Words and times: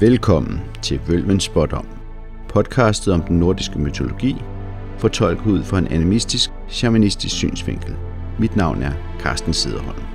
Velkommen 0.00 0.60
til 0.82 1.00
Vølvens 1.08 1.44
Spådom, 1.44 1.86
podcastet 2.48 3.14
om 3.14 3.22
den 3.22 3.38
nordiske 3.38 3.78
mytologi, 3.78 4.36
fortolket 4.98 5.46
ud 5.46 5.62
fra 5.62 5.78
en 5.78 5.86
animistisk, 5.86 6.50
shamanistisk 6.68 7.34
synsvinkel. 7.34 7.96
Mit 8.38 8.56
navn 8.56 8.82
er 8.82 8.92
Carsten 9.20 9.54
Sederholm. 9.54 10.05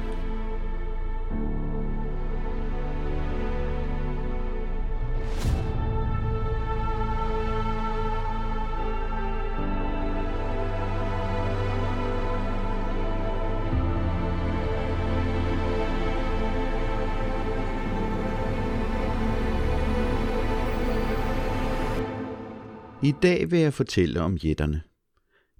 I 23.03 23.13
dag 23.21 23.51
vil 23.51 23.59
jeg 23.59 23.73
fortælle 23.73 24.21
om 24.21 24.35
jætterne. 24.35 24.81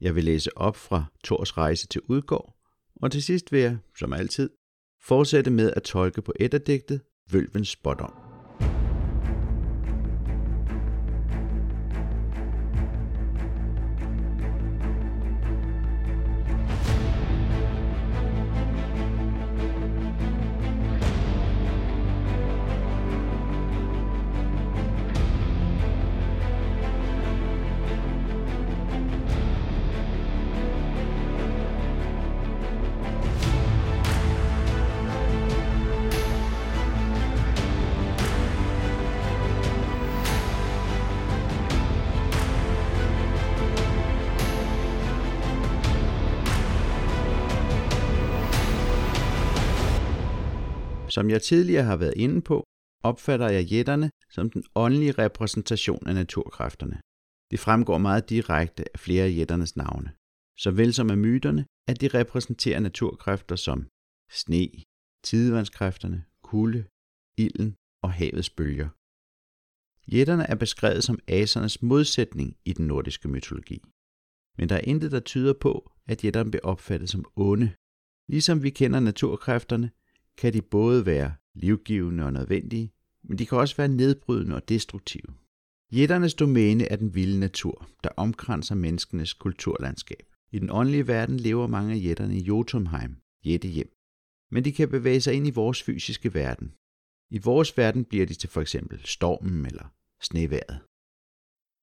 Jeg 0.02 0.16
vil 0.16 0.24
læse 0.24 0.58
op 0.58 0.76
fra 0.76 1.06
Tors 1.24 1.58
rejse 1.58 1.88
til 1.88 2.02
Udgård, 2.02 2.56
og 2.96 3.12
til 3.12 3.24
sidst 3.24 3.52
vil 3.52 3.62
jeg, 3.62 3.78
som 4.00 4.14
altid, 4.14 4.50
fortsætte 5.04 5.52
med 5.52 5.74
at 5.76 5.84
tolke 5.84 6.22
på 6.22 6.34
etterdægtet 6.40 7.02
Vølvens 7.32 7.70
spådom. 7.70 8.21
Som 51.16 51.30
jeg 51.30 51.42
tidligere 51.42 51.84
har 51.84 51.98
været 51.98 52.14
inde 52.26 52.42
på, 52.42 52.58
opfatter 53.04 53.50
jeg 53.50 53.64
jætterne 53.64 54.12
som 54.30 54.50
den 54.50 54.64
åndelige 54.76 55.12
repræsentation 55.12 56.08
af 56.08 56.16
naturkræfterne. 56.16 56.98
Det 57.52 57.60
fremgår 57.60 57.98
meget 57.98 58.30
direkte 58.30 58.84
af 58.94 59.00
flere 59.00 59.24
af 59.24 59.36
jætternes 59.38 59.76
navne. 59.76 60.10
Såvel 60.60 60.94
som 60.94 61.10
af 61.10 61.18
myterne, 61.18 61.66
at 61.90 62.02
de 62.02 62.08
repræsenterer 62.08 62.80
naturkræfter 62.80 63.56
som 63.56 63.88
sne, 64.32 64.68
tidevandskræfterne, 65.24 66.26
kulde, 66.44 66.82
ilden 67.38 67.76
og 68.04 68.12
havets 68.20 68.50
bølger. 68.50 68.90
Jætterne 70.14 70.46
er 70.54 70.56
beskrevet 70.56 71.04
som 71.04 71.20
asernes 71.28 71.82
modsætning 71.82 72.58
i 72.66 72.74
den 72.74 72.88
nordiske 72.88 73.28
mytologi. 73.28 73.80
Men 74.58 74.70
der 74.70 74.76
er 74.76 74.88
intet, 74.92 75.12
der 75.12 75.20
tyder 75.20 75.54
på, 75.54 75.92
at 76.12 76.24
jætterne 76.24 76.52
bliver 76.52 76.66
opfattet 76.74 77.10
som 77.10 77.26
onde. 77.36 77.68
Ligesom 78.34 78.64
vi 78.64 78.70
kender 78.70 79.00
naturkræfterne, 79.00 79.92
kan 80.38 80.54
de 80.54 80.62
både 80.62 81.06
være 81.06 81.34
livgivende 81.56 82.24
og 82.24 82.34
nødvendige, 82.34 82.92
men 83.24 83.38
de 83.38 83.46
kan 83.46 83.58
også 83.58 83.78
være 83.78 83.88
nedbrydende 83.88 84.56
og 84.56 84.70
destruktive. 84.70 85.34
Jætternes 85.92 86.34
domæne 86.34 86.84
er 86.84 86.96
den 86.96 87.16
vilde 87.16 87.40
natur, 87.40 87.88
der 88.04 88.10
omkranser 88.18 88.76
menneskenes 88.76 89.34
kulturlandskab. 89.34 90.26
I 90.52 90.60
den 90.60 90.70
åndelige 90.70 91.08
verden 91.08 91.38
lever 91.38 91.68
mange 91.68 91.94
af 91.94 92.04
jætterne 92.04 92.38
i 92.38 92.44
Jotunheim, 92.44 93.16
jættehjem. 93.46 93.92
Men 94.52 94.66
de 94.66 94.72
kan 94.72 94.90
bevæge 94.90 95.22
sig 95.22 95.34
ind 95.34 95.48
i 95.48 95.52
vores 95.52 95.84
fysiske 95.84 96.34
verden. 96.34 96.74
I 97.30 97.38
vores 97.38 97.78
verden 97.78 98.06
bliver 98.06 98.26
de 98.26 98.34
til 98.34 98.50
for 98.50 98.62
eksempel 98.62 99.02
stormen 99.06 99.66
eller 99.66 99.94
sneværet. 100.22 100.80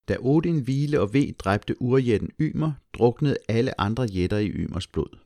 Da 0.07 0.17
Odin 0.19 0.63
hvile 0.63 0.99
og 0.99 1.13
ved 1.13 1.33
dræbte 1.33 1.81
urjætten 1.81 2.31
Ymer, 2.41 2.73
druknede 2.93 3.37
alle 3.49 3.81
andre 3.81 4.03
jætter 4.03 4.37
i 4.37 4.47
Ymers 4.47 4.87
blod. 4.87 5.17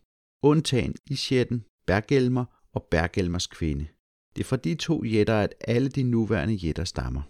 Undtagen 0.43 0.95
isjætten, 1.09 1.65
Bergelmer 1.87 2.45
og 2.75 2.87
Bergelmers 2.91 3.47
kvinde. 3.47 3.87
Det 4.35 4.41
er 4.41 4.45
fra 4.45 4.57
de 4.57 4.75
to 4.75 5.03
jætter, 5.03 5.39
at 5.39 5.55
alle 5.61 5.89
de 5.89 6.03
nuværende 6.03 6.53
jætter 6.53 6.83
stammer. 6.83 7.21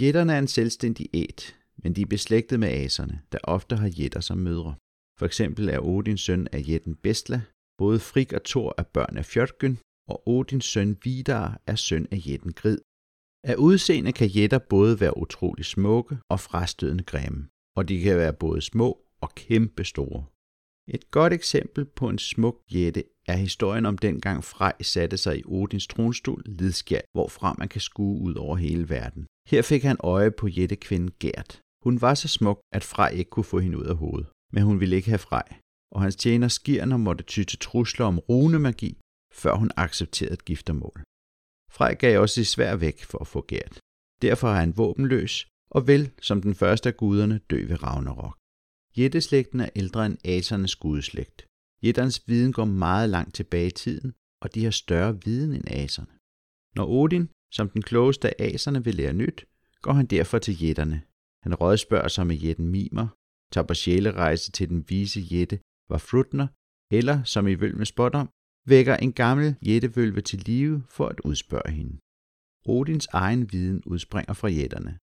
Jætterne 0.00 0.32
er 0.32 0.38
en 0.38 0.48
selvstændig 0.48 1.08
æt, 1.14 1.56
men 1.76 1.92
de 1.92 2.02
er 2.02 2.06
beslægtet 2.06 2.60
med 2.60 2.68
aserne, 2.68 3.20
der 3.32 3.38
ofte 3.44 3.76
har 3.76 3.88
jætter 3.88 4.20
som 4.20 4.38
mødre. 4.38 4.74
For 5.18 5.26
eksempel 5.26 5.68
er 5.68 5.78
Odins 5.80 6.20
søn 6.20 6.48
af 6.52 6.64
jætten 6.68 6.94
Bestla, 6.96 7.40
både 7.78 7.98
Frik 8.00 8.32
og 8.32 8.44
Thor 8.44 8.74
er 8.78 8.82
børn 8.82 9.16
af 9.16 9.26
Fjordgyn, 9.26 9.76
og 10.08 10.28
Odins 10.28 10.64
søn 10.64 10.98
Vidar 11.04 11.60
er 11.66 11.74
søn 11.74 12.06
af 12.10 12.18
jætten 12.26 12.52
Grid. 12.52 12.78
Af 13.44 13.54
udseende 13.54 14.12
kan 14.12 14.28
jætter 14.28 14.58
både 14.58 15.00
være 15.00 15.16
utrolig 15.16 15.64
smukke 15.64 16.18
og 16.28 16.40
frastødende 16.40 17.04
grimme, 17.04 17.48
og 17.76 17.88
de 17.88 18.00
kan 18.00 18.16
være 18.16 18.32
både 18.32 18.60
små 18.60 19.00
og 19.20 19.34
kæmpe 19.34 19.84
store. 19.84 20.24
Et 20.88 21.10
godt 21.10 21.32
eksempel 21.32 21.84
på 21.84 22.08
en 22.08 22.18
smuk 22.18 22.62
jætte 22.74 23.04
er 23.28 23.36
historien 23.36 23.86
om 23.86 23.98
dengang 23.98 24.44
Frej 24.44 24.74
satte 24.82 25.16
sig 25.16 25.38
i 25.38 25.44
Odins 25.46 25.86
tronstol 25.86 26.42
Lidskjær, 26.46 27.00
hvorfra 27.12 27.54
man 27.58 27.68
kan 27.68 27.80
skue 27.80 28.20
ud 28.20 28.34
over 28.34 28.56
hele 28.56 28.88
verden. 28.88 29.26
Her 29.48 29.62
fik 29.62 29.82
han 29.82 29.96
øje 30.00 30.30
på 30.30 30.48
jættekvinden 30.48 31.10
Gert. 31.20 31.60
Hun 31.84 32.00
var 32.00 32.14
så 32.14 32.28
smuk, 32.28 32.60
at 32.72 32.84
Frej 32.84 33.08
ikke 33.08 33.30
kunne 33.30 33.44
få 33.52 33.58
hende 33.58 33.78
ud 33.78 33.84
af 33.84 33.96
hovedet. 33.96 34.28
Men 34.52 34.62
hun 34.62 34.80
ville 34.80 34.96
ikke 34.96 35.08
have 35.08 35.18
Frej, 35.18 35.48
og 35.94 36.02
hans 36.02 36.16
tjener 36.16 36.48
Skirner 36.48 36.96
måtte 36.96 37.24
ty 37.24 37.42
til 37.42 37.58
trusler 37.58 38.06
om 38.06 38.18
runemagi, 38.18 38.98
før 39.34 39.54
hun 39.54 39.70
accepterede 39.76 40.34
et 40.34 40.44
giftermål. 40.44 41.02
Frej 41.76 41.94
gav 41.94 42.20
også 42.20 42.34
sit 42.34 42.46
svær 42.46 42.76
væk 42.76 43.04
for 43.04 43.18
at 43.18 43.26
få 43.26 43.44
Gert. 43.48 43.78
Derfor 44.22 44.48
er 44.48 44.60
han 44.60 44.76
våbenløs, 44.76 45.48
og 45.70 45.86
vil, 45.86 46.10
som 46.20 46.42
den 46.42 46.54
første 46.54 46.88
af 46.88 46.96
guderne, 46.96 47.40
dø 47.50 47.66
ved 47.66 47.82
Ragnarok. 47.82 48.36
Jætteslægten 48.98 49.60
er 49.60 49.68
ældre 49.76 50.06
end 50.06 50.18
asernes 50.24 50.76
gudeslægt. 50.76 51.46
Jætternes 51.84 52.28
viden 52.28 52.52
går 52.52 52.64
meget 52.64 53.08
langt 53.10 53.34
tilbage 53.34 53.66
i 53.66 53.70
tiden, 53.70 54.12
og 54.42 54.54
de 54.54 54.64
har 54.64 54.70
større 54.70 55.24
viden 55.24 55.52
end 55.54 55.64
aserne. 55.70 56.12
Når 56.76 56.86
Odin, 56.88 57.28
som 57.52 57.68
den 57.68 57.82
klogeste 57.82 58.40
af 58.40 58.46
aserne, 58.54 58.84
vil 58.84 58.94
lære 58.94 59.12
nyt, 59.12 59.44
går 59.82 59.92
han 59.92 60.06
derfor 60.06 60.38
til 60.38 60.62
jætterne. 60.62 61.02
Han 61.42 61.54
rådspørger 61.54 62.08
sig 62.08 62.26
med 62.26 62.36
jætten 62.36 62.68
Mimer, 62.68 63.08
tager 63.52 63.66
på 63.66 63.74
sjælerejse 63.74 64.50
til 64.52 64.68
den 64.68 64.84
vise 64.88 65.20
jætte 65.20 65.60
var 65.88 65.98
Frutner, 65.98 66.46
eller, 66.98 67.24
som 67.24 67.48
i 67.48 67.54
Vølmes 67.54 67.78
med 67.78 67.86
spot 67.86 68.14
om, 68.14 68.28
vækker 68.66 68.96
en 68.96 69.12
gammel 69.12 69.56
jættevølve 69.66 70.20
til 70.20 70.38
live 70.38 70.82
for 70.88 71.06
at 71.08 71.20
udspørge 71.20 71.72
hende. 71.72 71.98
Odins 72.74 73.06
egen 73.06 73.52
viden 73.52 73.82
udspringer 73.86 74.34
fra 74.34 74.48
jætterne. 74.48 74.98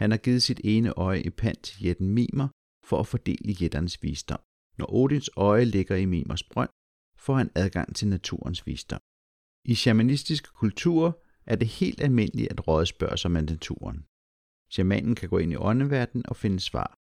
Han 0.00 0.10
har 0.10 0.18
givet 0.18 0.42
sit 0.42 0.60
ene 0.64 0.90
øje 0.92 1.22
i 1.22 1.30
pant 1.30 1.62
til 1.62 1.84
jætten 1.84 2.08
Mimer 2.08 2.48
for 2.88 2.98
at 3.00 3.06
fordele 3.06 3.52
jætternes 3.60 4.02
visdom. 4.02 4.40
Når 4.82 4.94
Odins 4.94 5.30
øje 5.36 5.64
ligger 5.64 5.96
i 5.96 6.04
Mimers 6.04 6.42
brønd, 6.42 6.70
får 7.16 7.34
han 7.34 7.50
adgang 7.54 7.96
til 7.96 8.08
naturens 8.08 8.66
visdom. 8.66 9.00
I 9.64 9.74
shamanistiske 9.74 10.48
kulturer 10.48 11.12
er 11.46 11.56
det 11.56 11.68
helt 11.68 12.00
almindeligt 12.00 12.52
at 12.52 12.68
rådspørge 12.68 13.16
sig 13.16 13.30
med 13.30 13.42
naturen. 13.42 14.06
Shamanen 14.70 15.14
kan 15.14 15.28
gå 15.28 15.38
ind 15.38 15.52
i 15.52 15.56
åndeverdenen 15.56 16.26
og 16.28 16.36
finde 16.36 16.60
svar. 16.60 16.98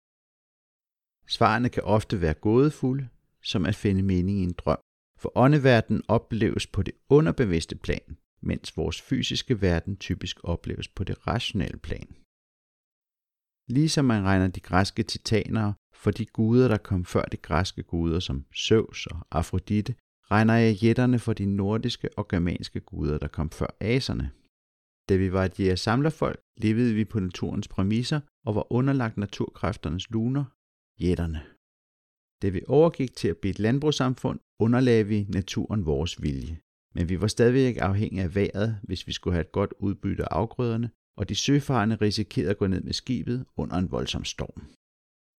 Svarene 1.27 1.69
kan 1.69 1.83
ofte 1.83 2.21
være 2.21 2.33
gådefulde, 2.33 3.09
som 3.43 3.65
at 3.65 3.75
finde 3.75 4.03
mening 4.03 4.39
i 4.39 4.43
en 4.43 4.53
drøm, 4.53 4.81
for 5.19 5.31
åndeverdenen 5.35 6.03
opleves 6.07 6.67
på 6.67 6.83
det 6.83 6.93
underbevidste 7.09 7.75
plan, 7.75 8.17
mens 8.41 8.77
vores 8.77 9.01
fysiske 9.01 9.61
verden 9.61 9.97
typisk 9.97 10.39
opleves 10.43 10.87
på 10.87 11.03
det 11.03 11.27
rationelle 11.27 11.79
plan. 11.79 12.15
Ligesom 13.69 14.05
man 14.05 14.23
regner 14.23 14.47
de 14.47 14.59
græske 14.59 15.03
titanere 15.03 15.73
for 15.93 16.11
de 16.11 16.25
guder, 16.25 16.67
der 16.67 16.77
kom 16.77 17.05
før 17.05 17.21
de 17.21 17.37
græske 17.37 17.83
guder 17.83 18.19
som 18.19 18.45
Zeus 18.55 19.07
og 19.07 19.17
Afrodite, 19.31 19.95
regner 20.31 20.53
jeg 20.53 20.83
jætterne 20.83 21.19
for 21.19 21.33
de 21.33 21.45
nordiske 21.45 22.09
og 22.17 22.27
germanske 22.27 22.79
guder, 22.79 23.17
der 23.17 23.27
kom 23.27 23.49
før 23.49 23.67
aserne. 23.79 24.31
Da 25.09 25.15
vi 25.15 25.33
var 25.33 25.45
et 25.45 25.59
jæger-samlerfolk, 25.59 26.39
levede 26.57 26.93
vi 26.93 27.05
på 27.05 27.19
naturens 27.19 27.67
præmisser 27.67 28.19
og 28.45 28.55
var 28.55 28.73
underlagt 28.73 29.17
naturkræfternes 29.17 30.09
luner, 30.09 30.45
jætterne. 31.03 31.41
Da 32.41 32.49
vi 32.49 32.61
overgik 32.67 33.15
til 33.15 33.27
at 33.27 33.37
blive 33.37 33.49
et 33.49 33.59
landbrugssamfund, 33.59 34.39
underlagde 34.59 35.07
vi 35.07 35.25
naturen 35.29 35.85
vores 35.85 36.21
vilje. 36.21 36.59
Men 36.95 37.09
vi 37.09 37.21
var 37.21 37.27
stadigvæk 37.27 37.77
afhængige 37.77 38.23
af 38.23 38.35
vejret, 38.35 38.79
hvis 38.83 39.07
vi 39.07 39.11
skulle 39.11 39.33
have 39.33 39.41
et 39.41 39.51
godt 39.51 39.73
udbytte 39.79 40.23
af 40.23 40.37
afgrøderne, 40.39 40.89
og 41.17 41.29
de 41.29 41.35
søfarende 41.35 41.95
risikerede 41.95 42.51
at 42.51 42.57
gå 42.57 42.67
ned 42.67 42.81
med 42.81 42.93
skibet 42.93 43.45
under 43.57 43.75
en 43.77 43.91
voldsom 43.91 44.25
storm. 44.25 44.61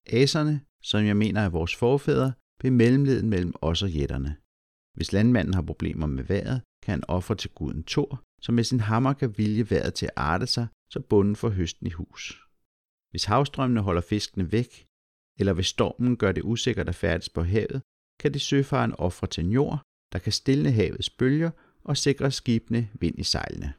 Aserne, 0.07 0.61
som 0.83 1.05
jeg 1.05 1.17
mener 1.17 1.41
er 1.41 1.49
vores 1.49 1.77
forfædre, 1.77 2.33
blev 2.59 2.73
mellemleden 2.73 3.31
mellem 3.31 3.53
os 3.61 3.83
og 3.83 3.91
jætterne. 3.91 4.37
Hvis 4.97 5.13
landmanden 5.13 5.55
har 5.55 5.63
problemer 5.63 6.07
med 6.07 6.25
vejret, 6.25 6.63
kan 6.83 6.93
han 6.93 7.05
ofre 7.09 7.35
til 7.35 7.51
guden 7.51 7.85
Thor, 7.85 8.23
som 8.41 8.55
med 8.55 8.65
sin 8.65 8.81
hammer 8.81 9.13
kan 9.13 9.39
vilje 9.39 9.71
vejret 9.71 9.95
til 9.95 10.07
at 10.07 10.13
arte 10.17 10.47
sig, 10.47 10.67
så 10.93 11.01
bunden 11.01 11.37
får 11.37 11.49
høsten 11.49 11.87
i 11.87 11.91
hus. 11.91 12.43
Hvis 13.11 13.25
havstrømmene 13.25 13.81
holder 13.81 14.01
fiskene 14.01 14.53
væk, 14.53 14.87
eller 15.39 15.53
hvis 15.53 15.67
stormen 15.67 16.17
gør 16.17 16.33
det 16.33 16.43
usikkert 16.45 16.89
at 16.89 16.95
færdes 16.95 17.29
på 17.29 17.43
havet, 17.43 17.83
kan 18.21 18.35
de 18.35 18.39
søfaren 18.39 18.95
ofre 18.99 19.27
til 19.27 19.45
en 19.45 19.53
jord, 19.53 19.83
der 20.13 20.19
kan 20.19 20.33
stille 20.33 20.73
havets 20.73 21.11
bølger 21.11 21.51
og 21.85 21.97
sikre 21.97 22.31
skibene 22.31 22.91
vind 22.95 23.19
i 23.19 23.23
sejlene. 23.23 23.75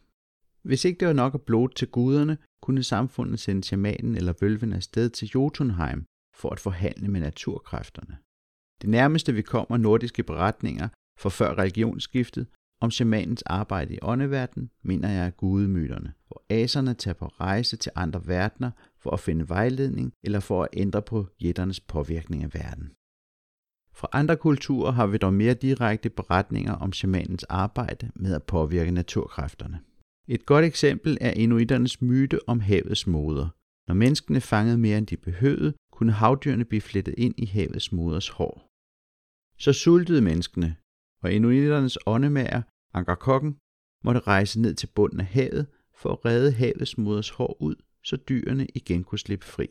Hvis 0.62 0.86
ikke 0.86 1.00
det 1.00 1.08
var 1.08 1.14
nok 1.14 1.34
at 1.34 1.42
blote 1.42 1.76
til 1.76 1.88
guderne, 1.88 2.38
kunne 2.62 2.84
samfundet 2.84 3.40
sende 3.40 3.64
shamanen 3.64 4.16
eller 4.16 4.34
vølven 4.42 4.74
afsted 4.74 5.10
til 5.10 5.28
Jotunheim 5.28 6.06
for 6.36 6.50
at 6.50 6.60
forhandle 6.60 7.08
med 7.08 7.22
naturkræfterne. 7.22 8.18
Det 8.82 8.90
nærmeste 8.90 9.34
vi 9.34 9.42
kommer 9.42 9.78
nordiske 9.78 10.24
beretninger 10.24 10.88
fra 11.20 11.30
før 11.30 11.58
religionsskiftet 11.58 12.48
om 12.82 12.92
shamanens 12.92 13.42
arbejde 13.42 13.94
i 13.96 14.00
åndeverden, 14.02 14.70
mener 14.84 15.10
jeg 15.10 15.26
er 15.26 15.30
gudemyterne, 15.30 16.14
hvor 16.28 16.44
aserne 16.50 16.94
tager 16.94 17.16
på 17.16 17.26
rejse 17.26 17.78
til 17.78 17.92
andre 17.96 18.28
verdener 18.28 18.72
for 19.00 19.12
at 19.12 19.20
finde 19.20 19.50
vejledning 19.50 20.14
eller 20.24 20.40
for 20.40 20.64
at 20.64 20.70
ændre 20.74 21.02
på 21.02 21.28
jætternes 21.42 21.80
påvirkning 21.80 22.44
af 22.44 22.54
verden. 22.54 22.92
Fra 23.94 24.08
andre 24.12 24.38
kulturer 24.38 24.92
har 24.92 25.08
vi 25.08 25.18
dog 25.18 25.34
mere 25.34 25.54
direkte 25.54 26.10
beretninger 26.10 26.74
om 26.74 26.94
shamanens 26.94 27.44
arbejde 27.44 28.12
med 28.16 28.34
at 28.34 28.44
påvirke 28.44 28.92
naturkræfterne. 28.92 29.80
Et 30.32 30.46
godt 30.46 30.66
eksempel 30.66 31.18
er 31.22 31.32
inuiternes 31.32 32.02
myte 32.02 32.50
om 32.50 32.60
havets 32.60 33.08
moder. 33.08 33.48
Når 33.88 33.96
menneskene 33.96 34.42
fangede 34.42 34.78
mere 34.78 34.98
end 34.98 35.08
de 35.08 35.18
behøvede, 35.18 35.74
kunne 35.92 36.12
havdyrene 36.12 36.66
blive 36.66 36.82
flettet 36.82 37.16
ind 37.18 37.36
i 37.38 37.46
havets 37.46 37.92
moders 37.92 38.30
hår. 38.30 38.70
Så 39.58 39.74
sultede 39.74 40.22
menneskene, 40.22 40.76
og 41.22 41.34
inuiternes 41.34 41.98
åndemager, 42.06 42.62
Angerkokken, 42.94 43.58
måtte 44.04 44.20
rejse 44.20 44.62
ned 44.62 44.74
til 44.76 44.88
bunden 44.96 45.20
af 45.20 45.26
havet 45.26 45.68
for 45.96 46.12
at 46.12 46.26
redde 46.26 46.52
havets 46.52 46.98
moders 46.98 47.30
hår 47.30 47.58
ud, 47.62 47.76
så 48.04 48.16
dyrene 48.16 48.68
igen 48.76 49.04
kunne 49.04 49.20
slippe 49.20 49.46
fri. 49.46 49.68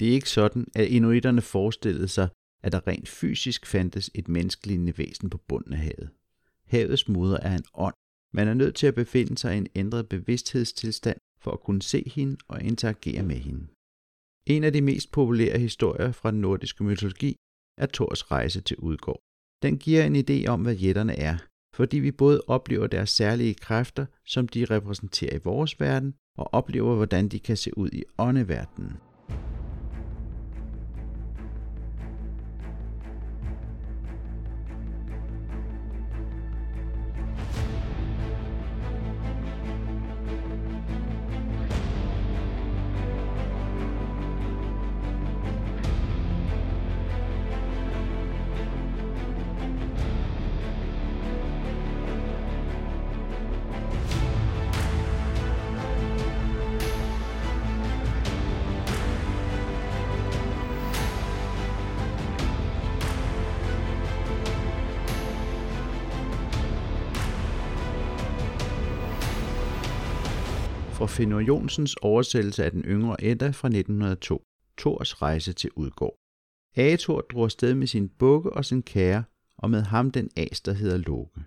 Det 0.00 0.08
er 0.08 0.12
ikke 0.12 0.30
sådan, 0.30 0.66
at 0.74 0.88
inuiterne 0.88 1.40
forestillede 1.40 2.08
sig, 2.08 2.28
at 2.62 2.72
der 2.72 2.86
rent 2.86 3.08
fysisk 3.08 3.66
fandtes 3.66 4.10
et 4.14 4.28
menneskelignende 4.28 4.98
væsen 4.98 5.30
på 5.30 5.38
bunden 5.38 5.72
af 5.72 5.78
havet. 5.78 6.10
Havets 6.66 7.08
moder 7.08 7.36
er 7.36 7.56
en 7.56 7.64
ånd. 7.74 7.94
Man 8.32 8.48
er 8.48 8.54
nødt 8.54 8.74
til 8.74 8.86
at 8.86 8.94
befinde 8.94 9.38
sig 9.38 9.54
i 9.54 9.58
en 9.58 9.68
ændret 9.74 10.08
bevidsthedstilstand 10.08 11.20
for 11.40 11.50
at 11.50 11.60
kunne 11.60 11.82
se 11.82 12.12
hende 12.14 12.36
og 12.48 12.62
interagere 12.62 13.22
med 13.22 13.36
hende. 13.36 13.66
En 14.46 14.64
af 14.64 14.72
de 14.72 14.82
mest 14.82 15.12
populære 15.12 15.58
historier 15.58 16.12
fra 16.12 16.30
den 16.30 16.40
nordiske 16.40 16.84
mytologi 16.84 17.36
er 17.78 17.86
Thors 17.86 18.30
rejse 18.30 18.60
til 18.60 18.76
Udgård. 18.76 19.20
Den 19.62 19.78
giver 19.78 20.04
en 20.04 20.16
idé 20.16 20.46
om, 20.46 20.62
hvad 20.62 20.74
jætterne 20.74 21.18
er, 21.18 21.38
fordi 21.74 21.98
vi 21.98 22.12
både 22.12 22.42
oplever 22.46 22.86
deres 22.86 23.10
særlige 23.10 23.54
kræfter, 23.54 24.06
som 24.24 24.48
de 24.48 24.64
repræsenterer 24.64 25.34
i 25.36 25.44
vores 25.44 25.80
verden, 25.80 26.14
og 26.38 26.54
oplever, 26.54 26.94
hvordan 26.94 27.28
de 27.28 27.38
kan 27.40 27.56
se 27.56 27.78
ud 27.78 27.90
i 27.90 28.04
åndeverdenen. 28.18 28.92
Fra 70.98 71.06
Fenor 71.06 71.40
Jonsens 71.40 71.94
oversættelse 71.96 72.64
af 72.64 72.70
den 72.70 72.84
yngre 72.84 73.24
Edda 73.24 73.50
fra 73.50 73.68
1902, 73.68 74.42
Thors 74.78 75.22
rejse 75.22 75.52
til 75.52 75.70
Udgård. 75.76 76.16
Ator 76.76 77.20
drog 77.20 77.44
afsted 77.44 77.74
med 77.74 77.86
sin 77.86 78.08
bukke 78.08 78.52
og 78.52 78.64
sin 78.64 78.82
kære, 78.82 79.24
og 79.58 79.70
med 79.70 79.82
ham 79.82 80.10
den 80.10 80.30
as, 80.36 80.60
der 80.60 80.72
hedder 80.72 80.96
Loke. 80.96 81.40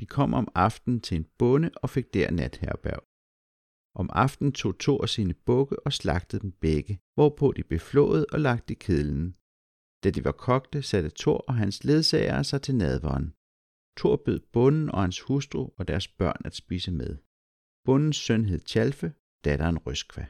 De 0.00 0.06
kom 0.06 0.34
om 0.34 0.48
aftenen 0.54 1.00
til 1.00 1.16
en 1.16 1.26
bonde 1.38 1.70
og 1.74 1.90
fik 1.90 2.14
der 2.14 2.30
natherberg. 2.30 3.02
Om 3.94 4.10
aftenen 4.12 4.52
tog 4.52 4.78
Thor 4.78 5.06
sine 5.06 5.34
bukke 5.34 5.86
og 5.86 5.92
slagtede 5.92 6.42
dem 6.42 6.52
begge, 6.52 7.00
hvorpå 7.14 7.52
de 7.56 7.62
blev 7.64 7.80
flået 7.80 8.26
og 8.32 8.40
lagt 8.40 8.70
i 8.70 8.74
kedlen. 8.74 9.36
Da 10.04 10.10
de 10.10 10.24
var 10.24 10.32
kogte, 10.32 10.82
satte 10.82 11.10
Thor 11.18 11.38
og 11.48 11.54
hans 11.54 11.84
ledsager 11.84 12.42
sig 12.42 12.62
til 12.62 12.74
nadveren. 12.74 13.34
Thor 13.98 14.16
bød 14.24 14.40
bunden 14.52 14.90
og 14.90 15.00
hans 15.00 15.20
hustru 15.20 15.70
og 15.78 15.88
deres 15.88 16.08
børn 16.08 16.42
at 16.44 16.54
spise 16.54 16.92
med. 16.92 17.16
Bundens 17.84 18.16
søn 18.16 18.44
hed 18.44 18.60
Tjalfe, 18.60 19.12
datteren 19.44 19.78
Røskva. 19.78 20.26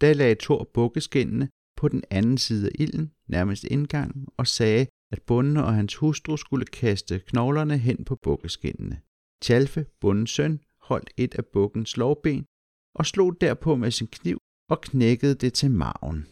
Da 0.00 0.12
lagde 0.12 0.34
Thor 0.34 0.70
bukkeskindene 0.74 1.48
på 1.76 1.88
den 1.88 2.04
anden 2.10 2.38
side 2.38 2.66
af 2.66 2.72
ilden, 2.78 3.14
nærmest 3.26 3.64
indgangen, 3.64 4.28
og 4.36 4.46
sagde, 4.46 4.86
at 5.12 5.22
bunden 5.22 5.56
og 5.56 5.74
hans 5.74 5.94
hustru 5.94 6.36
skulle 6.36 6.66
kaste 6.66 7.18
knoglerne 7.18 7.78
hen 7.78 8.04
på 8.04 8.16
bukkeskindene. 8.16 9.02
Tjalfe, 9.42 9.86
bundens 10.00 10.30
søn, 10.30 10.60
holdt 10.80 11.10
et 11.16 11.34
af 11.34 11.46
bukkens 11.46 11.96
lovben 11.96 12.46
og 12.94 13.06
slog 13.06 13.40
derpå 13.40 13.76
med 13.76 13.90
sin 13.90 14.06
kniv 14.06 14.38
og 14.70 14.80
knækkede 14.80 15.34
det 15.34 15.52
til 15.52 15.70
maven. 15.70 16.26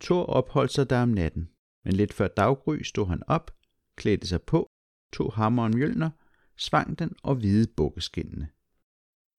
Thor 0.00 0.24
opholdt 0.38 0.72
sig 0.72 0.90
der 0.90 1.02
om 1.02 1.08
natten, 1.08 1.48
men 1.84 1.92
lidt 1.92 2.12
før 2.12 2.28
daggry 2.28 2.78
stod 2.82 3.06
han 3.06 3.22
op, 3.26 3.50
klædte 3.96 4.26
sig 4.26 4.42
på, 4.42 4.68
tog 5.12 5.32
hammeren 5.32 5.74
mjølner, 5.76 6.10
svang 6.56 6.98
den 6.98 7.16
og 7.22 7.34
hvide 7.34 7.72
bukkeskindene. 7.76 8.48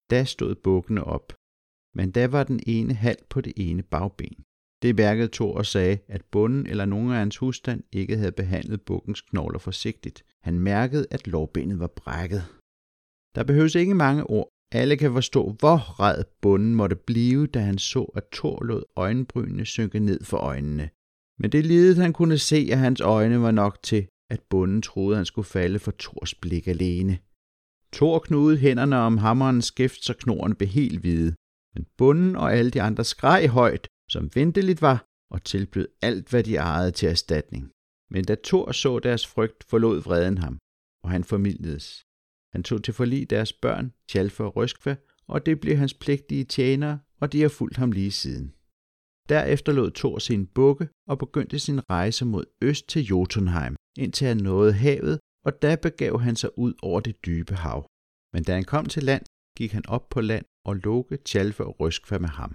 Da 0.09 0.23
stod 0.23 0.55
bukkene 0.55 1.03
op, 1.03 1.33
men 1.97 2.11
da 2.11 2.27
var 2.27 2.43
den 2.43 2.59
ene 2.67 2.93
halv 2.93 3.21
på 3.29 3.41
det 3.41 3.53
ene 3.57 3.83
bagben. 3.83 4.35
Det 4.81 4.97
værkede 4.97 5.29
Thor 5.33 5.57
og 5.57 5.65
sagde, 5.65 5.99
at 6.07 6.25
bunden 6.31 6.67
eller 6.67 6.85
nogen 6.85 7.11
af 7.11 7.17
hans 7.17 7.37
husstand 7.37 7.83
ikke 7.91 8.17
havde 8.17 8.31
behandlet 8.31 8.81
bukkens 8.81 9.21
knogler 9.21 9.59
forsigtigt. 9.59 10.25
Han 10.43 10.59
mærkede, 10.59 11.07
at 11.11 11.27
lårbenet 11.27 11.79
var 11.79 11.87
brækket. 11.87 12.43
Der 13.35 13.43
behøves 13.43 13.75
ikke 13.75 13.95
mange 13.95 14.23
ord. 14.23 14.49
Alle 14.71 14.97
kan 14.97 15.13
forstå, 15.13 15.55
hvor 15.59 15.99
red 15.99 16.23
bunden 16.41 16.75
måtte 16.75 16.95
blive, 16.95 17.47
da 17.47 17.59
han 17.59 17.77
så, 17.77 18.03
at 18.03 18.23
Thor 18.33 18.63
lod 18.63 18.83
øjenbrynene 18.95 19.65
synke 19.65 19.99
ned 19.99 20.23
for 20.23 20.37
øjnene. 20.37 20.89
Men 21.39 21.51
det 21.51 21.65
lidet 21.65 21.97
han 21.97 22.13
kunne 22.13 22.37
se 22.37 22.67
af 22.71 22.77
hans 22.77 23.01
øjne 23.01 23.41
var 23.41 23.51
nok 23.51 23.83
til, 23.83 24.07
at 24.29 24.41
bunden 24.49 24.81
troede, 24.81 25.15
han 25.15 25.25
skulle 25.25 25.45
falde 25.45 25.79
for 25.79 25.93
Thors 25.99 26.35
blik 26.35 26.67
alene. 26.67 27.19
Thor 27.95 28.19
knudede 28.19 28.59
hænderne 28.59 28.97
om 28.97 29.17
hammerens 29.17 29.65
skæft, 29.65 30.03
så 30.03 30.13
knoren 30.13 30.55
blev 30.55 30.69
helt 30.69 30.99
hvide. 31.01 31.35
Men 31.75 31.85
bunden 31.97 32.35
og 32.35 32.53
alle 32.53 32.71
de 32.71 32.81
andre 32.81 33.03
skreg 33.03 33.47
højt, 33.47 33.87
som 34.09 34.29
venteligt 34.35 34.81
var, 34.81 35.05
og 35.31 35.43
tilbød 35.43 35.87
alt, 36.01 36.29
hvad 36.29 36.43
de 36.43 36.55
ejede 36.55 36.91
til 36.91 37.09
erstatning. 37.09 37.71
Men 38.11 38.23
da 38.23 38.35
Thor 38.43 38.71
så 38.71 38.99
deres 38.99 39.27
frygt, 39.27 39.63
forlod 39.69 40.01
vreden 40.01 40.37
ham, 40.37 40.57
og 41.03 41.09
han 41.09 41.23
formidledes. 41.23 42.03
Han 42.53 42.63
tog 42.63 42.83
til 42.83 42.93
forlig 42.93 43.29
deres 43.29 43.53
børn, 43.53 43.93
Tjalfa 44.09 44.43
og 44.43 44.55
Røskva, 44.55 44.95
og 45.27 45.45
det 45.45 45.59
blev 45.59 45.75
hans 45.77 45.93
pligtige 45.93 46.43
tjenere, 46.43 46.99
og 47.21 47.31
de 47.33 47.41
har 47.41 47.49
fulgt 47.49 47.77
ham 47.77 47.91
lige 47.91 48.11
siden. 48.11 48.53
Derefter 49.29 49.71
lod 49.71 49.91
Thor 49.91 50.19
sin 50.19 50.47
bukke 50.47 50.89
og 51.07 51.19
begyndte 51.19 51.59
sin 51.59 51.89
rejse 51.89 52.25
mod 52.25 52.45
øst 52.61 52.89
til 52.89 53.05
Jotunheim, 53.05 53.75
indtil 53.97 54.27
han 54.27 54.37
nåede 54.37 54.73
havet 54.73 55.19
og 55.45 55.61
da 55.61 55.75
begav 55.75 56.19
han 56.19 56.35
sig 56.35 56.57
ud 56.57 56.73
over 56.81 56.99
det 56.99 57.25
dybe 57.25 57.55
hav. 57.55 57.87
Men 58.33 58.43
da 58.43 58.53
han 58.53 58.63
kom 58.63 58.85
til 58.85 59.03
land, 59.03 59.25
gik 59.57 59.71
han 59.71 59.85
op 59.87 60.09
på 60.09 60.21
land 60.21 60.45
og 60.65 60.75
Loke, 60.75 61.17
Tjalfe 61.17 61.63
og 61.63 61.79
Røskva 61.79 62.17
med 62.19 62.29
ham. 62.29 62.51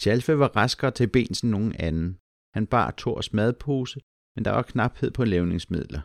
Tjalfe 0.00 0.38
var 0.38 0.56
raskere 0.56 0.90
til 0.90 1.08
bens 1.08 1.40
end 1.40 1.50
nogen 1.50 1.74
anden. 1.78 2.18
Han 2.54 2.66
bar 2.66 2.90
Tors 2.90 3.32
madpose, 3.32 4.00
men 4.34 4.44
der 4.44 4.50
var 4.50 4.62
knaphed 4.62 5.10
på 5.10 5.24
levningsmidler. 5.24 6.00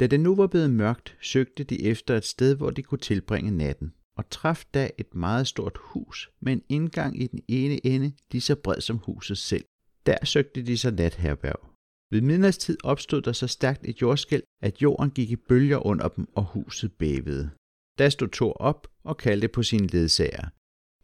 Da 0.00 0.06
det 0.06 0.20
nu 0.20 0.34
var 0.36 0.46
blevet 0.46 0.70
mørkt, 0.70 1.16
søgte 1.20 1.64
de 1.64 1.82
efter 1.82 2.16
et 2.16 2.24
sted, 2.24 2.56
hvor 2.56 2.70
de 2.70 2.82
kunne 2.82 2.98
tilbringe 2.98 3.50
natten, 3.50 3.94
og 4.16 4.30
traf 4.30 4.64
da 4.74 4.90
et 4.98 5.14
meget 5.14 5.46
stort 5.46 5.78
hus 5.80 6.30
med 6.40 6.52
en 6.52 6.64
indgang 6.68 7.22
i 7.22 7.26
den 7.26 7.42
ene 7.48 7.86
ende, 7.86 8.12
lige 8.30 8.42
så 8.42 8.56
bred 8.56 8.80
som 8.80 8.98
huset 8.98 9.38
selv. 9.38 9.64
Der 10.06 10.24
søgte 10.24 10.62
de 10.62 10.78
sig 10.78 10.92
natherberg. 10.92 11.71
Ved 12.12 12.20
midnatstid 12.20 12.76
opstod 12.84 13.22
der 13.22 13.32
så 13.32 13.46
stærkt 13.46 13.82
et 13.84 14.02
jordskæld, 14.02 14.42
at 14.62 14.82
jorden 14.82 15.10
gik 15.10 15.30
i 15.30 15.36
bølger 15.36 15.86
under 15.86 16.08
dem, 16.08 16.28
og 16.34 16.44
huset 16.44 16.92
bævede. 16.92 17.50
Da 17.98 18.08
stod 18.10 18.28
Thor 18.28 18.52
op 18.52 18.86
og 19.04 19.16
kaldte 19.16 19.48
på 19.48 19.62
sine 19.62 19.86
ledsager. 19.86 20.48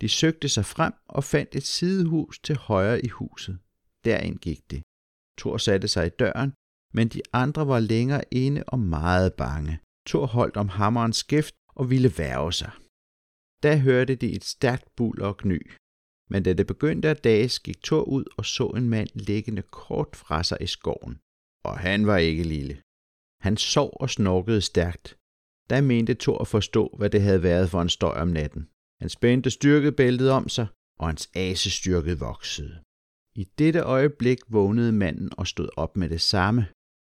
De 0.01 0.09
søgte 0.09 0.49
sig 0.49 0.65
frem 0.65 0.93
og 1.07 1.25
fandt 1.25 1.55
et 1.55 1.63
sidehus 1.63 2.39
til 2.39 2.57
højre 2.57 3.05
i 3.05 3.09
huset. 3.09 3.59
Derind 4.05 4.39
gik 4.39 4.71
det. 4.71 4.83
Thor 5.39 5.57
satte 5.57 5.89
sig 5.89 6.07
i 6.07 6.17
døren, 6.19 6.53
men 6.95 7.09
de 7.09 7.21
andre 7.33 7.67
var 7.67 7.81
længere 7.81 8.25
inde 8.31 8.65
og 8.67 8.79
meget 8.79 9.35
bange. 9.35 9.81
Thor 10.07 10.27
holdt 10.27 10.57
om 10.57 10.69
hammerens 10.69 11.17
skæft 11.17 11.55
og 11.69 11.91
ville 11.91 12.13
værve 12.19 12.53
sig. 12.53 12.73
Da 13.63 13.79
hørte 13.79 14.15
de 14.15 14.33
et 14.33 14.45
stærkt 14.45 14.97
bul 14.97 15.23
og 15.23 15.37
gny. 15.37 15.71
Men 16.31 16.43
da 16.43 16.53
det 16.53 16.67
begyndte 16.67 17.09
at 17.09 17.25
dages, 17.25 17.61
gik 17.61 17.83
Thor 17.83 18.03
ud 18.03 18.25
og 18.37 18.45
så 18.45 18.67
en 18.67 18.89
mand 18.89 19.09
liggende 19.15 19.63
kort 19.63 20.17
fra 20.17 20.43
sig 20.43 20.59
i 20.61 20.67
skoven. 20.67 21.19
Og 21.65 21.79
han 21.79 22.07
var 22.07 22.17
ikke 22.17 22.43
lille. 22.43 22.83
Han 23.41 23.57
sov 23.57 23.97
og 24.01 24.11
snorkede 24.11 24.61
stærkt. 24.61 25.17
Da 25.71 25.81
mente 25.81 26.15
Thor 26.15 26.39
at 26.39 26.49
forstå, 26.49 26.95
hvad 26.99 27.11
det 27.11 27.23
havde 27.23 27.43
været 27.43 27.71
for 27.71 27.83
en 27.83 27.89
støj 27.89 28.21
om 28.21 28.29
natten. 28.29 28.69
Han 29.01 29.09
spændte 29.09 29.51
styrkebæltet 29.51 30.31
om 30.31 30.49
sig, 30.49 30.67
og 31.01 31.07
hans 31.07 31.31
asestyrke 31.35 32.19
voksede. 32.19 32.83
I 33.35 33.45
dette 33.59 33.81
øjeblik 33.81 34.39
vågnede 34.49 34.93
manden 34.93 35.31
og 35.39 35.47
stod 35.47 35.69
op 35.77 35.97
med 35.97 36.09
det 36.09 36.21
samme. 36.21 36.67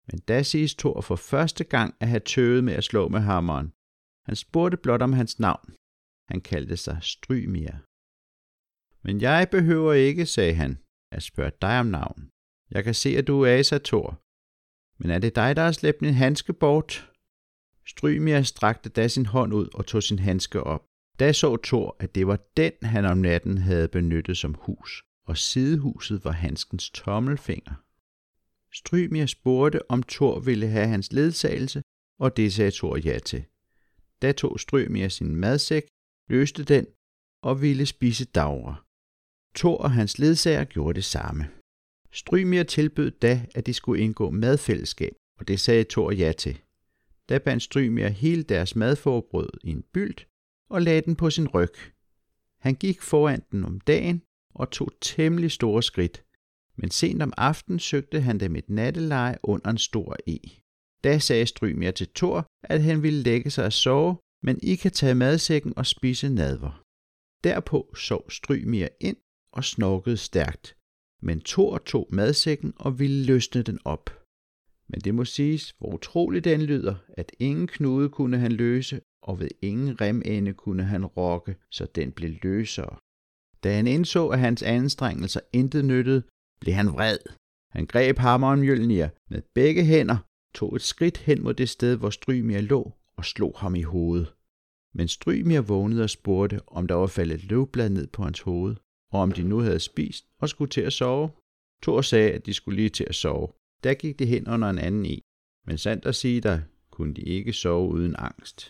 Men 0.08 0.18
da 0.20 0.42
siges 0.42 0.74
Thor 0.74 1.00
for 1.00 1.16
første 1.16 1.64
gang 1.64 1.94
at 2.00 2.08
have 2.08 2.20
tøvet 2.20 2.64
med 2.64 2.74
at 2.74 2.84
slå 2.84 3.08
med 3.08 3.20
hammeren. 3.20 3.72
Han 4.26 4.36
spurgte 4.36 4.76
blot 4.76 5.02
om 5.02 5.12
hans 5.12 5.38
navn. 5.38 5.74
Han 6.30 6.40
kaldte 6.40 6.76
sig 6.76 6.98
Strymir. 7.02 7.72
Men 9.04 9.20
jeg 9.20 9.48
behøver 9.50 9.92
ikke, 9.92 10.26
sagde 10.26 10.54
han, 10.54 10.78
at 11.12 11.22
spørge 11.22 11.52
dig 11.62 11.80
om 11.80 11.86
navn. 11.86 12.28
Jeg 12.70 12.84
kan 12.84 12.94
se, 12.94 13.08
at 13.08 13.26
du 13.26 13.42
er 13.42 13.58
Asa 13.58 13.78
Thor. 13.78 14.20
Men 14.98 15.10
er 15.10 15.18
det 15.18 15.34
dig, 15.34 15.56
der 15.56 15.62
har 15.62 15.72
slæbt 15.72 16.02
min 16.02 16.14
handske 16.14 16.52
bort? 16.52 17.10
Strymir 17.86 18.42
strakte 18.42 18.88
da 18.88 19.08
sin 19.08 19.26
hånd 19.26 19.54
ud 19.54 19.68
og 19.74 19.86
tog 19.86 20.02
sin 20.02 20.18
handske 20.18 20.62
op. 20.62 20.84
Da 21.18 21.32
så 21.32 21.56
Thor, 21.56 21.96
at 21.98 22.14
det 22.14 22.26
var 22.26 22.38
den, 22.56 22.72
han 22.82 23.04
om 23.04 23.18
natten 23.18 23.58
havde 23.58 23.88
benyttet 23.88 24.36
som 24.36 24.54
hus, 24.54 25.02
og 25.26 25.36
sidehuset 25.36 26.24
var 26.24 26.32
handskens 26.32 26.90
tommelfinger. 26.90 27.74
Strymir 28.74 29.26
spurgte, 29.26 29.90
om 29.90 30.02
Thor 30.02 30.40
ville 30.40 30.68
have 30.68 30.88
hans 30.88 31.12
ledsagelse, 31.12 31.82
og 32.18 32.36
det 32.36 32.52
sagde 32.52 32.70
Thor 32.70 32.96
ja 32.96 33.18
til. 33.18 33.44
Da 34.22 34.32
tog 34.32 34.60
Strymir 34.60 35.08
sin 35.08 35.36
madsæk, 35.36 35.82
løste 36.28 36.64
den 36.64 36.86
og 37.42 37.62
ville 37.62 37.86
spise 37.86 38.24
dagre. 38.24 38.76
Thor 39.54 39.78
og 39.78 39.90
hans 39.90 40.18
ledsager 40.18 40.64
gjorde 40.64 40.94
det 40.94 41.04
samme. 41.04 41.48
Strymir 42.12 42.62
tilbød 42.62 43.10
da, 43.10 43.46
at 43.54 43.66
de 43.66 43.74
skulle 43.74 44.02
indgå 44.02 44.30
madfællesskab, 44.30 45.12
og 45.38 45.48
det 45.48 45.60
sagde 45.60 45.84
Thor 45.84 46.10
ja 46.10 46.32
til. 46.32 46.60
Da 47.28 47.38
bandt 47.38 47.62
Strymir 47.62 48.08
hele 48.08 48.42
deres 48.42 48.76
madforbrød 48.76 49.50
i 49.64 49.70
en 49.70 49.84
bylt 49.92 50.26
og 50.70 50.82
lagde 50.82 51.02
den 51.02 51.16
på 51.16 51.30
sin 51.30 51.48
ryg. 51.48 51.74
Han 52.60 52.74
gik 52.74 53.02
foran 53.02 53.42
den 53.52 53.64
om 53.64 53.80
dagen 53.80 54.22
og 54.54 54.70
tog 54.70 54.88
temmelig 55.00 55.50
store 55.50 55.82
skridt, 55.82 56.24
men 56.76 56.90
sent 56.90 57.22
om 57.22 57.32
aftenen 57.36 57.78
søgte 57.78 58.20
han 58.20 58.40
dem 58.40 58.56
et 58.56 58.70
natteleje 58.70 59.38
under 59.42 59.70
en 59.70 59.78
stor 59.78 60.16
e. 60.26 60.38
Da 61.04 61.18
sagde 61.18 61.46
Strymir 61.46 61.90
til 61.90 62.08
Thor, 62.14 62.46
at 62.62 62.82
han 62.82 63.02
ville 63.02 63.22
lægge 63.22 63.50
sig 63.50 63.64
og 63.64 63.72
sove, 63.72 64.16
men 64.42 64.58
I 64.62 64.74
kan 64.74 64.90
tage 64.90 65.14
madsækken 65.14 65.72
og 65.76 65.86
spise 65.86 66.28
nadver. 66.28 66.82
Derpå 67.44 67.94
sov 67.96 68.30
Strymir 68.30 68.88
ind 69.00 69.16
og 69.52 69.64
snorkede 69.64 70.16
stærkt, 70.16 70.76
men 71.22 71.40
Thor 71.40 71.78
tog 71.78 72.08
madsækken 72.10 72.72
og 72.76 72.98
ville 72.98 73.24
løsne 73.24 73.62
den 73.62 73.78
op. 73.84 74.10
Men 74.88 75.00
det 75.00 75.14
må 75.14 75.24
siges, 75.24 75.74
hvor 75.78 75.94
utroligt 75.94 76.44
den 76.44 76.62
lyder, 76.62 76.94
at 77.08 77.32
ingen 77.38 77.66
knude 77.66 78.08
kunne 78.08 78.38
han 78.38 78.52
løse, 78.52 79.00
og 79.22 79.40
ved 79.40 79.48
ingen 79.62 80.00
remende 80.00 80.52
kunne 80.52 80.84
han 80.84 81.06
rokke, 81.06 81.56
så 81.70 81.86
den 81.94 82.12
blev 82.12 82.30
løsere. 82.42 82.96
Da 83.64 83.74
han 83.74 83.86
indså, 83.86 84.28
at 84.28 84.38
hans 84.38 84.62
anstrengelser 84.62 85.40
intet 85.52 85.84
nyttede, 85.84 86.22
blev 86.60 86.74
han 86.74 86.92
vred. 86.92 87.18
Han 87.70 87.86
greb 87.86 88.18
hammeren 88.18 88.60
Mjølnir 88.60 89.08
med 89.30 89.42
begge 89.54 89.84
hænder, 89.84 90.16
tog 90.54 90.76
et 90.76 90.82
skridt 90.82 91.18
hen 91.18 91.42
mod 91.42 91.54
det 91.54 91.68
sted, 91.68 91.96
hvor 91.96 92.10
Strymir 92.10 92.60
lå, 92.60 92.92
og 93.16 93.24
slog 93.24 93.54
ham 93.56 93.74
i 93.74 93.82
hovedet. 93.82 94.34
Men 94.94 95.08
Strymir 95.08 95.60
vågnede 95.60 96.02
og 96.02 96.10
spurgte, 96.10 96.60
om 96.66 96.86
der 96.86 96.94
var 96.94 97.06
faldet 97.06 97.44
løvblad 97.44 97.90
ned 97.90 98.06
på 98.06 98.22
hans 98.22 98.40
hoved, 98.40 98.76
og 99.12 99.20
om 99.20 99.32
de 99.32 99.42
nu 99.42 99.58
havde 99.58 99.80
spist 99.80 100.26
og 100.38 100.48
skulle 100.48 100.70
til 100.70 100.80
at 100.80 100.92
sove. 100.92 101.30
Thor 101.82 102.00
sagde, 102.00 102.32
at 102.32 102.46
de 102.46 102.54
skulle 102.54 102.76
lige 102.76 102.88
til 102.88 103.06
at 103.08 103.14
sove. 103.14 103.48
Der 103.84 103.94
gik 103.94 104.18
de 104.18 104.26
hen 104.26 104.48
under 104.48 104.70
en 104.70 104.78
anden 104.78 105.06
i, 105.06 105.22
men 105.66 105.78
sandt 105.78 106.06
at 106.06 106.14
sige 106.14 106.40
der, 106.40 106.60
kunne 106.90 107.14
de 107.14 107.22
ikke 107.22 107.52
sove 107.52 107.88
uden 107.88 108.14
angst. 108.18 108.68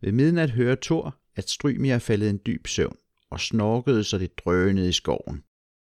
Ved 0.00 0.12
midnat 0.12 0.50
hørte 0.50 0.80
Thor, 0.82 1.18
at 1.34 1.50
Strymir 1.50 1.98
faldet 1.98 2.30
en 2.30 2.40
dyb 2.46 2.66
søvn 2.66 2.96
og 3.30 3.40
snorkede, 3.40 4.04
så 4.04 4.18
det 4.18 4.38
drønede 4.38 4.88
i 4.88 4.92
skoven. 4.92 5.44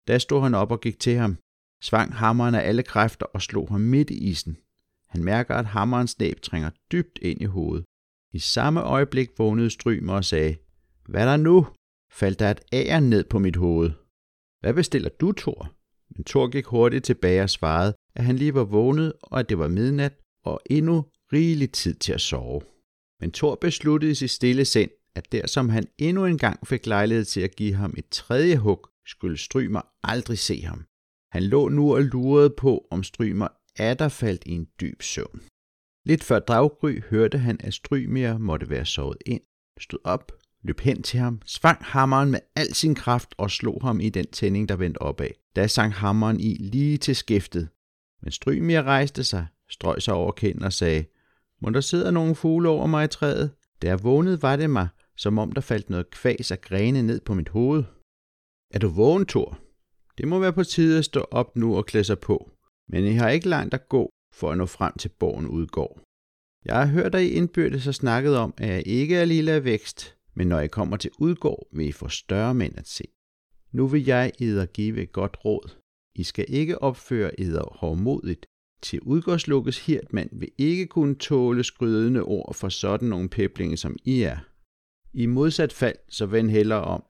Da 0.08 0.18
stod 0.18 0.42
han 0.42 0.54
op 0.54 0.70
og 0.70 0.80
gik 0.80 0.98
til 1.00 1.16
ham, 1.16 1.36
svang 1.82 2.14
hammeren 2.14 2.54
af 2.54 2.68
alle 2.68 2.82
kræfter 2.82 3.26
og 3.26 3.42
slog 3.42 3.68
ham 3.68 3.80
midt 3.80 4.10
i 4.10 4.30
isen. 4.30 4.56
Han 5.08 5.24
mærker, 5.24 5.54
at 5.54 5.66
hammerens 5.66 6.18
næb 6.18 6.40
trænger 6.40 6.70
dybt 6.92 7.18
ind 7.22 7.40
i 7.40 7.44
hovedet. 7.44 7.84
I 8.32 8.38
samme 8.38 8.82
øjeblik 8.82 9.38
vågnede 9.38 9.70
Strymer 9.70 10.14
og 10.14 10.24
sagde, 10.24 10.56
Hvad 11.08 11.20
er 11.20 11.24
der 11.26 11.36
nu? 11.36 11.66
Faldt 12.12 12.38
der 12.38 12.50
et 12.50 12.60
æren 12.72 13.10
ned 13.10 13.24
på 13.24 13.38
mit 13.38 13.56
hoved? 13.56 13.90
Hvad 14.60 14.74
bestiller 14.74 15.08
du, 15.08 15.32
Thor? 15.32 15.72
Men 16.10 16.24
Thor 16.24 16.48
gik 16.48 16.66
hurtigt 16.66 17.04
tilbage 17.04 17.42
og 17.42 17.50
svarede, 17.50 17.94
at 18.14 18.24
han 18.24 18.36
lige 18.36 18.54
var 18.54 18.64
vågnet, 18.64 19.12
og 19.22 19.40
at 19.40 19.48
det 19.48 19.58
var 19.58 19.68
midnat, 19.68 20.14
og 20.44 20.60
endnu 20.70 21.04
rigelig 21.32 21.72
tid 21.72 21.94
til 21.94 22.12
at 22.12 22.20
sove. 22.20 22.60
Men 23.20 23.32
Thor 23.32 23.54
besluttede 23.54 24.12
i 24.12 24.14
sit 24.14 24.30
stille 24.30 24.64
sind, 24.64 24.90
at 25.14 25.32
der 25.32 25.46
som 25.46 25.68
han 25.68 25.86
endnu 25.98 26.24
en 26.26 26.38
gang 26.38 26.66
fik 26.66 26.86
lejlighed 26.86 27.24
til 27.24 27.40
at 27.40 27.56
give 27.56 27.74
ham 27.74 27.94
et 27.98 28.08
tredje 28.08 28.56
hug, 28.56 28.86
skulle 29.06 29.38
Strymer 29.38 29.80
aldrig 30.02 30.38
se 30.38 30.60
ham. 30.60 30.84
Han 31.32 31.42
lå 31.42 31.68
nu 31.68 31.94
og 31.94 32.02
lurede 32.02 32.50
på, 32.50 32.86
om 32.90 33.02
Strymer 33.02 33.48
atter 33.76 34.08
faldt 34.08 34.42
i 34.46 34.50
en 34.50 34.68
dyb 34.80 35.02
søvn. 35.02 35.40
Lidt 36.04 36.24
før 36.24 36.38
draggry 36.38 37.00
hørte 37.10 37.38
han, 37.38 37.56
at 37.60 37.74
Strymer 37.74 38.38
måtte 38.38 38.70
være 38.70 38.84
sovet 38.84 39.18
ind, 39.26 39.42
stod 39.80 39.98
op, 40.04 40.32
løb 40.66 40.80
hen 40.80 41.02
til 41.02 41.20
ham, 41.20 41.40
svang 41.44 41.78
hammeren 41.84 42.30
med 42.30 42.40
al 42.56 42.74
sin 42.74 42.94
kraft 42.94 43.34
og 43.38 43.50
slog 43.50 43.78
ham 43.82 44.00
i 44.00 44.08
den 44.08 44.26
tænding, 44.26 44.68
der 44.68 44.76
vendte 44.76 45.02
opad. 45.02 45.28
Da 45.56 45.66
sang 45.66 45.92
hammeren 45.92 46.40
i 46.40 46.54
lige 46.54 46.96
til 46.96 47.16
skæftet. 47.16 47.68
Men 48.22 48.32
Strymir 48.32 48.82
rejste 48.82 49.24
sig, 49.24 49.46
strøg 49.70 50.02
sig 50.02 50.14
over 50.14 50.32
kinden 50.32 50.64
og 50.64 50.72
sagde, 50.72 51.04
må 51.62 51.70
der 51.70 51.80
sidder 51.80 52.10
nogle 52.10 52.34
fugle 52.34 52.68
over 52.68 52.86
mig 52.86 53.04
i 53.04 53.08
træet? 53.08 53.50
Da 53.82 53.86
jeg 53.86 54.04
vågnede, 54.04 54.42
var 54.42 54.56
det 54.56 54.70
mig, 54.70 54.88
som 55.16 55.38
om 55.38 55.52
der 55.52 55.60
faldt 55.60 55.90
noget 55.90 56.10
kvæs 56.10 56.50
af 56.50 56.60
grene 56.60 57.02
ned 57.02 57.20
på 57.20 57.34
mit 57.34 57.48
hoved. 57.48 57.84
Er 58.74 58.78
du 58.78 58.88
vågen, 58.88 59.26
Thor? 59.26 59.58
Det 60.18 60.28
må 60.28 60.38
være 60.38 60.52
på 60.52 60.64
tide 60.64 60.98
at 60.98 61.04
stå 61.04 61.26
op 61.30 61.56
nu 61.56 61.76
og 61.76 61.86
klæde 61.86 62.04
sig 62.04 62.18
på. 62.18 62.50
Men 62.88 63.04
I 63.04 63.12
har 63.12 63.28
ikke 63.28 63.48
langt 63.48 63.74
at 63.74 63.88
gå 63.88 64.10
for 64.34 64.50
at 64.50 64.58
nå 64.58 64.66
frem 64.66 64.92
til 64.98 65.08
borgen 65.08 65.46
udgår. 65.46 66.00
Jeg 66.64 66.76
har 66.76 66.86
hørt, 66.86 67.14
at 67.14 67.22
I 67.22 67.28
indbyrdes 67.28 67.84
har 67.84 67.92
snakket 67.92 68.36
om, 68.36 68.54
at 68.56 68.68
jeg 68.68 68.86
ikke 68.86 69.16
er 69.16 69.24
lille 69.24 69.52
af 69.52 69.64
vækst, 69.64 70.15
men 70.36 70.46
når 70.46 70.60
I 70.60 70.68
kommer 70.68 70.96
til 70.96 71.10
udgård, 71.18 71.68
vil 71.72 71.88
I 71.88 71.92
få 71.92 72.08
større 72.08 72.54
mænd 72.54 72.78
at 72.78 72.88
se. 72.88 73.04
Nu 73.72 73.86
vil 73.86 74.04
jeg 74.04 74.32
eder 74.40 74.66
give 74.66 75.02
et 75.02 75.12
godt 75.12 75.36
råd. 75.44 75.70
I 76.14 76.22
skal 76.22 76.44
ikke 76.48 76.82
opføre 76.82 77.40
eder 77.40 77.76
hårdmodigt. 77.78 78.46
Til 78.82 79.00
udgårdslukkes 79.00 79.86
hirtmand 79.86 80.30
vil 80.32 80.50
ikke 80.58 80.86
kunne 80.86 81.14
tåle 81.14 81.64
skrydende 81.64 82.22
ord 82.22 82.54
for 82.54 82.68
sådan 82.68 83.08
nogle 83.08 83.28
peblinge, 83.28 83.76
som 83.76 83.96
I 84.04 84.22
er. 84.22 84.38
I 85.12 85.26
modsat 85.26 85.72
fald, 85.72 85.98
så 86.08 86.26
vend 86.26 86.50
heller 86.50 86.76
om, 86.76 87.04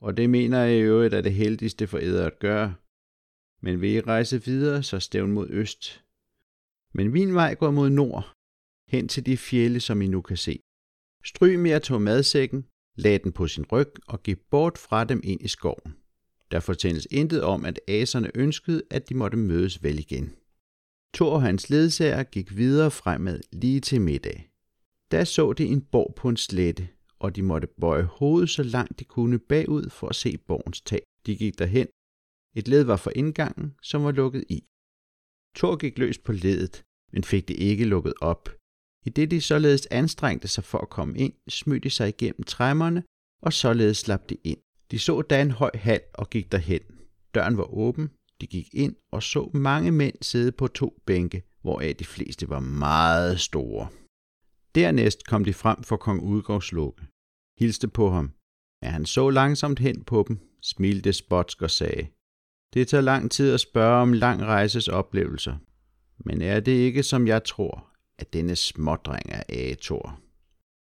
og 0.00 0.16
det 0.16 0.30
mener 0.30 0.58
jeg 0.58 0.78
i 0.78 0.80
øvrigt 0.80 1.14
er 1.14 1.20
det 1.20 1.34
heldigste 1.34 1.86
for 1.86 1.98
eder 1.98 2.26
at 2.26 2.38
gøre. 2.38 2.74
Men 3.60 3.80
vil 3.80 3.90
I 3.90 4.00
rejse 4.00 4.44
videre, 4.44 4.82
så 4.82 5.00
stævn 5.00 5.32
mod 5.32 5.46
øst. 5.50 6.04
Men 6.94 7.12
min 7.12 7.34
vej 7.34 7.54
går 7.54 7.70
mod 7.70 7.90
nord, 7.90 8.32
hen 8.88 9.08
til 9.08 9.26
de 9.26 9.36
fjelle, 9.36 9.80
som 9.80 10.02
I 10.02 10.06
nu 10.06 10.20
kan 10.20 10.36
se. 10.36 10.62
Strymia 11.28 11.78
tog 11.78 12.02
madsækken, 12.02 12.64
lagde 12.96 13.18
den 13.18 13.32
på 13.32 13.46
sin 13.46 13.64
ryg 13.72 13.90
og 14.06 14.22
gik 14.22 14.38
bort 14.50 14.78
fra 14.78 15.04
dem 15.04 15.20
ind 15.24 15.40
i 15.42 15.48
skoven. 15.48 15.96
Der 16.50 16.60
fortælles 16.60 17.06
intet 17.10 17.42
om, 17.42 17.64
at 17.64 17.80
aserne 17.88 18.30
ønskede, 18.34 18.82
at 18.90 19.08
de 19.08 19.14
måtte 19.14 19.36
mødes 19.36 19.82
vel 19.82 19.98
igen. 19.98 20.36
Thor 21.14 21.30
og 21.30 21.42
hans 21.42 21.70
ledsager 21.70 22.22
gik 22.22 22.56
videre 22.56 22.90
fremad 22.90 23.40
lige 23.52 23.80
til 23.80 24.00
middag. 24.00 24.50
Da 25.10 25.24
så 25.24 25.52
de 25.52 25.64
en 25.64 25.80
borg 25.80 26.14
på 26.14 26.28
en 26.28 26.36
slette, 26.36 26.88
og 27.18 27.36
de 27.36 27.42
måtte 27.42 27.68
bøje 27.80 28.02
hovedet 28.02 28.50
så 28.50 28.62
langt 28.62 28.98
de 28.98 29.04
kunne 29.04 29.38
bagud 29.38 29.90
for 29.90 30.08
at 30.08 30.16
se 30.16 30.38
borgens 30.38 30.80
tag. 30.80 31.02
De 31.26 31.36
gik 31.36 31.58
derhen. 31.58 31.86
Et 32.56 32.68
led 32.68 32.82
var 32.82 32.96
for 32.96 33.12
indgangen, 33.16 33.74
som 33.82 34.04
var 34.04 34.12
lukket 34.12 34.44
i. 34.48 34.64
Thor 35.56 35.76
gik 35.76 35.98
løs 35.98 36.18
på 36.18 36.32
ledet, 36.32 36.84
men 37.12 37.24
fik 37.24 37.48
det 37.48 37.56
ikke 37.56 37.84
lukket 37.84 38.14
op. 38.20 38.57
I 39.06 39.10
det 39.10 39.30
de 39.30 39.40
således 39.40 39.86
anstrengte 39.90 40.48
sig 40.48 40.64
for 40.64 40.78
at 40.78 40.90
komme 40.90 41.18
ind, 41.18 41.32
smøg 41.48 41.82
de 41.82 41.90
sig 41.90 42.08
igennem 42.08 42.42
træmmerne, 42.42 43.02
og 43.42 43.52
således 43.52 43.96
slap 43.96 44.30
de 44.30 44.36
ind. 44.44 44.58
De 44.90 44.98
så 44.98 45.22
da 45.22 45.42
en 45.42 45.50
høj 45.50 45.70
hal 45.74 46.00
og 46.14 46.30
gik 46.30 46.52
derhen. 46.52 46.80
Døren 47.34 47.56
var 47.56 47.74
åben, 47.74 48.10
de 48.40 48.46
gik 48.46 48.68
ind 48.74 48.96
og 49.10 49.22
så 49.22 49.50
mange 49.54 49.90
mænd 49.92 50.14
sidde 50.22 50.52
på 50.52 50.66
to 50.66 51.02
bænke, 51.06 51.42
hvoraf 51.62 51.96
de 51.98 52.04
fleste 52.04 52.48
var 52.48 52.60
meget 52.60 53.40
store. 53.40 53.88
Dernæst 54.74 55.26
kom 55.26 55.44
de 55.44 55.54
frem 55.54 55.82
for 55.82 55.96
kong 55.96 56.22
Udgårdslukke, 56.22 57.02
hilste 57.58 57.88
på 57.88 58.10
ham. 58.10 58.32
Men 58.82 58.90
han 58.90 59.06
så 59.06 59.30
langsomt 59.30 59.78
hen 59.78 60.04
på 60.04 60.24
dem, 60.28 60.38
smilte 60.62 61.12
spotsk 61.12 61.62
og 61.62 61.70
sagde, 61.70 62.06
Det 62.74 62.88
tager 62.88 63.02
lang 63.02 63.30
tid 63.30 63.52
at 63.52 63.60
spørge 63.60 64.02
om 64.02 64.12
lang 64.12 64.42
rejses 64.42 64.88
oplevelser. 64.88 65.56
Men 66.24 66.42
er 66.42 66.60
det 66.60 66.72
ikke, 66.72 67.02
som 67.02 67.26
jeg 67.26 67.44
tror, 67.44 67.92
at 68.18 68.32
denne 68.32 68.56
smådreng 68.56 69.30
er 69.30 69.42
Ator. 69.48 70.20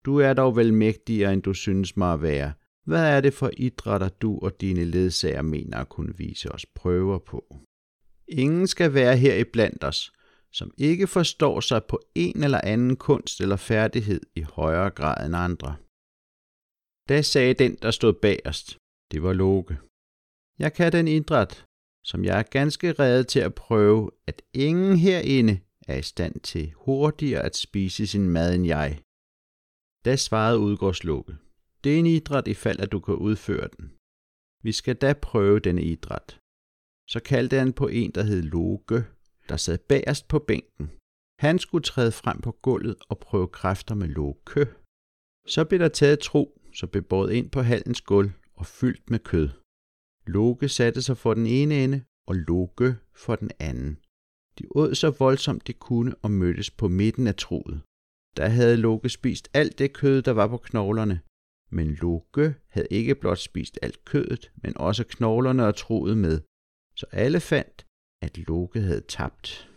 Du 0.04 0.18
er 0.18 0.32
dog 0.32 0.56
vel 0.56 0.74
mægtigere, 0.74 1.32
end 1.32 1.42
du 1.42 1.54
synes 1.54 1.96
mig 1.96 2.12
at 2.12 2.22
være. 2.22 2.52
Hvad 2.84 3.16
er 3.16 3.20
det 3.20 3.34
for 3.34 3.50
idrætter, 3.56 4.08
du 4.08 4.38
og 4.38 4.60
dine 4.60 4.84
ledsager 4.84 5.42
mener 5.42 5.76
at 5.78 5.88
kunne 5.88 6.16
vise 6.16 6.52
os 6.52 6.66
prøver 6.66 7.18
på? 7.18 7.56
Ingen 8.28 8.66
skal 8.66 8.94
være 8.94 9.16
her 9.16 9.34
i 9.34 9.44
blandt 9.44 9.84
os, 9.84 10.12
som 10.52 10.70
ikke 10.78 11.06
forstår 11.06 11.60
sig 11.60 11.84
på 11.84 12.00
en 12.14 12.44
eller 12.44 12.60
anden 12.64 12.96
kunst 12.96 13.40
eller 13.40 13.56
færdighed 13.56 14.20
i 14.36 14.42
højere 14.42 14.90
grad 14.90 15.26
end 15.26 15.36
andre. 15.36 15.76
Da 17.08 17.22
sagde 17.22 17.54
den, 17.54 17.76
der 17.82 17.90
stod 17.90 18.12
bagerst, 18.12 18.78
det 19.12 19.22
var 19.22 19.32
Loke. 19.32 19.78
Jeg 20.58 20.72
kan 20.72 20.92
den 20.92 21.08
idræt, 21.08 21.66
som 22.04 22.24
jeg 22.24 22.38
er 22.38 22.42
ganske 22.42 22.92
reddet 22.92 23.26
til 23.26 23.40
at 23.40 23.54
prøve, 23.54 24.10
at 24.26 24.42
ingen 24.54 24.96
herinde 24.96 25.60
er 25.86 25.96
i 25.96 26.02
stand 26.02 26.40
til 26.40 26.72
hurtigere 26.76 27.42
at 27.42 27.56
spise 27.56 28.06
sin 28.06 28.28
mad 28.28 28.54
end 28.54 28.66
jeg. 28.66 29.00
Da 30.04 30.16
svarede 30.16 30.58
udgårdslukke. 30.58 31.36
Det 31.84 31.94
er 31.94 31.98
en 31.98 32.06
idræt 32.06 32.48
i 32.48 32.54
fald, 32.54 32.80
at 32.80 32.92
du 32.92 33.00
kan 33.00 33.14
udføre 33.14 33.68
den. 33.76 33.92
Vi 34.62 34.72
skal 34.72 34.96
da 34.96 35.12
prøve 35.12 35.58
denne 35.58 35.82
idræt. 35.82 36.40
Så 37.08 37.20
kaldte 37.20 37.58
han 37.58 37.72
på 37.72 37.88
en, 37.88 38.10
der 38.10 38.22
hed 38.22 38.42
Loke, 38.42 39.04
der 39.48 39.56
sad 39.56 39.78
bagerst 39.78 40.28
på 40.28 40.38
bænken. 40.38 40.90
Han 41.38 41.58
skulle 41.58 41.84
træde 41.84 42.12
frem 42.12 42.40
på 42.40 42.52
gulvet 42.52 42.96
og 43.08 43.18
prøve 43.18 43.48
kræfter 43.48 43.94
med 43.94 44.08
Loke. 44.08 44.66
Så 45.46 45.64
blev 45.68 45.80
der 45.80 45.88
taget 45.88 46.18
tro, 46.20 46.60
så 46.74 46.86
blev 46.86 47.02
båret 47.02 47.32
ind 47.32 47.50
på 47.50 47.60
hallens 47.60 48.00
gulv 48.00 48.30
og 48.54 48.66
fyldt 48.66 49.10
med 49.10 49.18
kød. 49.18 49.48
Loke 50.26 50.68
satte 50.68 51.02
sig 51.02 51.16
for 51.16 51.34
den 51.34 51.46
ene 51.46 51.84
ende, 51.84 52.04
og 52.26 52.34
Loke 52.34 52.96
for 53.14 53.36
den 53.36 53.50
anden. 53.58 53.98
De 54.58 54.64
åd 54.70 54.94
så 54.94 55.10
voldsomt 55.10 55.66
de 55.66 55.72
kunne 55.72 56.14
og 56.22 56.30
mødtes 56.30 56.70
på 56.70 56.88
midten 56.88 57.26
af 57.26 57.34
troet. 57.34 57.80
Der 58.36 58.48
havde 58.48 58.76
Loke 58.76 59.08
spist 59.08 59.48
alt 59.54 59.78
det 59.78 59.92
kød, 59.92 60.22
der 60.22 60.30
var 60.30 60.48
på 60.48 60.58
knoglerne. 60.58 61.20
Men 61.70 61.86
Loke 61.94 62.54
havde 62.68 62.88
ikke 62.90 63.14
blot 63.14 63.38
spist 63.38 63.78
alt 63.82 64.04
kødet, 64.04 64.52
men 64.62 64.76
også 64.76 65.04
knoglerne 65.04 65.66
og 65.66 65.76
troet 65.76 66.16
med. 66.16 66.40
Så 66.96 67.06
alle 67.12 67.40
fandt, 67.40 67.86
at 68.22 68.38
Loke 68.38 68.80
havde 68.80 69.00
tabt. 69.00 69.70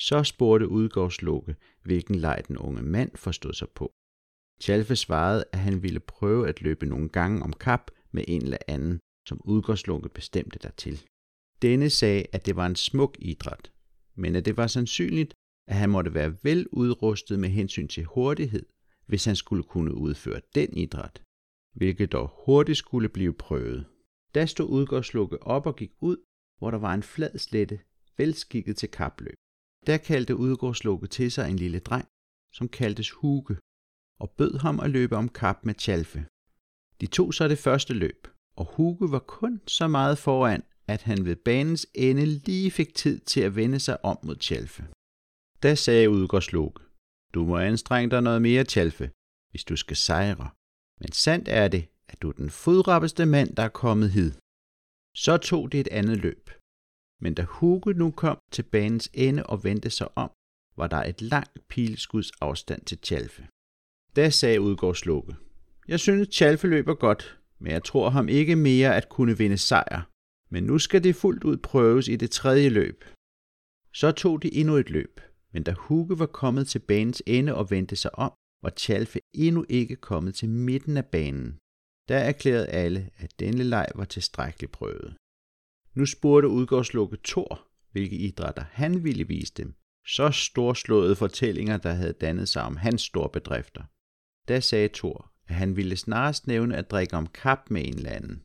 Så 0.00 0.22
spurgte 0.24 0.68
udgårdsloke, 0.68 1.56
hvilken 1.82 2.14
leg 2.14 2.42
den 2.48 2.58
unge 2.58 2.82
mand 2.82 3.16
forstod 3.16 3.52
sig 3.52 3.68
på. 3.74 3.92
Tjalfe 4.60 4.96
svarede, 4.96 5.44
at 5.52 5.58
han 5.58 5.82
ville 5.82 6.00
prøve 6.00 6.48
at 6.48 6.62
løbe 6.62 6.86
nogle 6.86 7.08
gange 7.08 7.42
om 7.42 7.52
kap 7.52 7.90
med 8.12 8.24
en 8.28 8.42
eller 8.42 8.58
anden, 8.68 9.00
som 9.28 9.40
udgårdsloke 9.44 10.08
bestemte 10.08 10.58
dertil. 10.58 11.06
Denne 11.62 11.90
sagde, 11.90 12.26
at 12.32 12.46
det 12.46 12.56
var 12.56 12.66
en 12.66 12.76
smuk 12.76 13.16
idræt, 13.18 13.72
men 14.14 14.36
at 14.36 14.44
det 14.44 14.56
var 14.56 14.66
sandsynligt, 14.66 15.34
at 15.68 15.76
han 15.76 15.90
måtte 15.90 16.14
være 16.14 16.36
vel 16.42 16.66
udrustet 16.72 17.38
med 17.38 17.48
hensyn 17.48 17.88
til 17.88 18.04
hurtighed, 18.04 18.66
hvis 19.06 19.24
han 19.24 19.36
skulle 19.36 19.62
kunne 19.62 19.94
udføre 19.94 20.40
den 20.54 20.76
idræt, 20.76 21.22
hvilket 21.74 22.12
dog 22.12 22.42
hurtigt 22.46 22.78
skulle 22.78 23.08
blive 23.08 23.34
prøvet. 23.34 23.86
Da 24.34 24.46
stod 24.46 24.68
udgårdslukke 24.68 25.42
op 25.42 25.66
og 25.66 25.76
gik 25.76 25.92
ud, 26.00 26.16
hvor 26.58 26.70
der 26.70 26.78
var 26.78 26.94
en 26.94 27.02
flad 27.02 27.38
slette, 27.38 27.80
velskikket 28.16 28.76
til 28.76 28.90
kapløb. 28.90 29.34
Der 29.86 29.96
kaldte 29.96 30.36
udgårdslukke 30.36 31.06
til 31.06 31.32
sig 31.32 31.50
en 31.50 31.56
lille 31.56 31.78
dreng, 31.78 32.08
som 32.52 32.68
kaldtes 32.68 33.10
Huge, 33.10 33.56
og 34.20 34.30
bød 34.30 34.58
ham 34.58 34.80
at 34.80 34.90
løbe 34.90 35.16
om 35.16 35.28
kap 35.28 35.64
med 35.64 35.74
Tjalfe. 35.74 36.26
De 37.00 37.06
tog 37.06 37.34
så 37.34 37.48
det 37.48 37.58
første 37.58 37.94
løb, 37.94 38.28
og 38.56 38.66
Huge 38.74 39.10
var 39.10 39.18
kun 39.18 39.60
så 39.66 39.88
meget 39.88 40.18
foran, 40.18 40.62
at 40.86 41.02
han 41.02 41.24
ved 41.24 41.36
banens 41.36 41.86
ende 41.94 42.26
lige 42.26 42.70
fik 42.70 42.94
tid 42.94 43.18
til 43.20 43.40
at 43.40 43.56
vende 43.56 43.80
sig 43.80 44.04
om 44.04 44.18
mod 44.22 44.36
Tjalfe. 44.36 44.82
Da 45.62 45.74
sagde 45.74 46.10
Udgårdslok, 46.10 46.82
du 47.34 47.44
må 47.44 47.58
anstrenge 47.58 48.10
dig 48.10 48.22
noget 48.22 48.42
mere, 48.42 48.64
Tjalfe, 48.64 49.10
hvis 49.50 49.64
du 49.64 49.76
skal 49.76 49.96
sejre. 49.96 50.50
Men 51.00 51.12
sandt 51.12 51.48
er 51.48 51.68
det, 51.68 51.88
at 52.08 52.22
du 52.22 52.28
er 52.28 52.32
den 52.32 52.50
fodrappeste 52.50 53.26
mand, 53.26 53.56
der 53.56 53.62
er 53.62 53.68
kommet 53.68 54.10
hid. 54.10 54.32
Så 55.16 55.36
tog 55.36 55.72
det 55.72 55.80
et 55.80 55.88
andet 55.88 56.18
løb. 56.18 56.50
Men 57.20 57.34
da 57.34 57.42
Hugo 57.42 57.92
nu 57.92 58.10
kom 58.10 58.38
til 58.52 58.62
banens 58.62 59.10
ende 59.14 59.46
og 59.46 59.64
vendte 59.64 59.90
sig 59.90 60.18
om, 60.18 60.30
var 60.76 60.86
der 60.86 61.02
et 61.02 61.22
langt 61.22 61.68
pileskuds 61.68 62.30
afstand 62.30 62.84
til 62.84 62.98
Tjalfe. 62.98 63.48
Da 64.16 64.30
sagde 64.30 64.60
Udgårdslukke, 64.60 65.36
jeg 65.88 66.00
synes 66.00 66.28
Tjalfe 66.28 66.66
løber 66.66 66.94
godt, 66.94 67.38
men 67.58 67.72
jeg 67.72 67.84
tror 67.84 68.10
ham 68.10 68.28
ikke 68.28 68.56
mere 68.56 68.96
at 68.96 69.08
kunne 69.08 69.38
vinde 69.38 69.58
sejr. 69.58 70.13
Men 70.54 70.64
nu 70.64 70.78
skal 70.78 71.04
det 71.04 71.16
fuldt 71.16 71.44
ud 71.44 71.56
prøves 71.56 72.08
i 72.08 72.16
det 72.16 72.30
tredje 72.30 72.68
løb. 72.68 73.04
Så 73.92 74.12
tog 74.12 74.42
de 74.42 74.54
endnu 74.54 74.76
et 74.76 74.90
løb, 74.90 75.20
men 75.52 75.62
da 75.62 75.72
Hugo 75.72 76.14
var 76.14 76.26
kommet 76.26 76.68
til 76.68 76.78
banens 76.78 77.22
ende 77.26 77.54
og 77.54 77.70
vendte 77.70 77.96
sig 77.96 78.18
om, 78.18 78.32
var 78.62 78.72
Chalfe 78.78 79.20
endnu 79.32 79.64
ikke 79.68 79.96
kommet 79.96 80.34
til 80.34 80.48
midten 80.48 80.96
af 80.96 81.06
banen. 81.06 81.58
Der 82.08 82.16
erklærede 82.16 82.66
alle, 82.66 83.10
at 83.16 83.38
denne 83.38 83.64
leg 83.64 83.86
var 83.94 84.04
tilstrækkeligt 84.04 84.72
prøvet. 84.72 85.16
Nu 85.94 86.06
spurgte 86.06 86.48
udgårdslukke 86.48 87.18
Thor, 87.24 87.68
hvilke 87.92 88.16
idrætter 88.16 88.64
han 88.70 89.04
ville 89.04 89.28
vise 89.28 89.54
dem. 89.56 89.74
Så 90.06 90.30
storslåede 90.30 91.16
fortællinger, 91.16 91.76
der 91.76 91.92
havde 91.92 92.12
dannet 92.12 92.48
sig 92.48 92.62
om 92.62 92.76
hans 92.76 93.02
store 93.02 93.30
bedrifter. 93.30 93.82
Da 94.48 94.60
sagde 94.60 94.88
Thor, 94.94 95.32
at 95.48 95.54
han 95.54 95.76
ville 95.76 95.96
snarest 95.96 96.46
nævne 96.46 96.76
at 96.76 96.90
drikke 96.90 97.16
om 97.16 97.26
kap 97.26 97.70
med 97.70 97.82
en 97.86 97.94
eller 97.94 98.10
anden. 98.10 98.42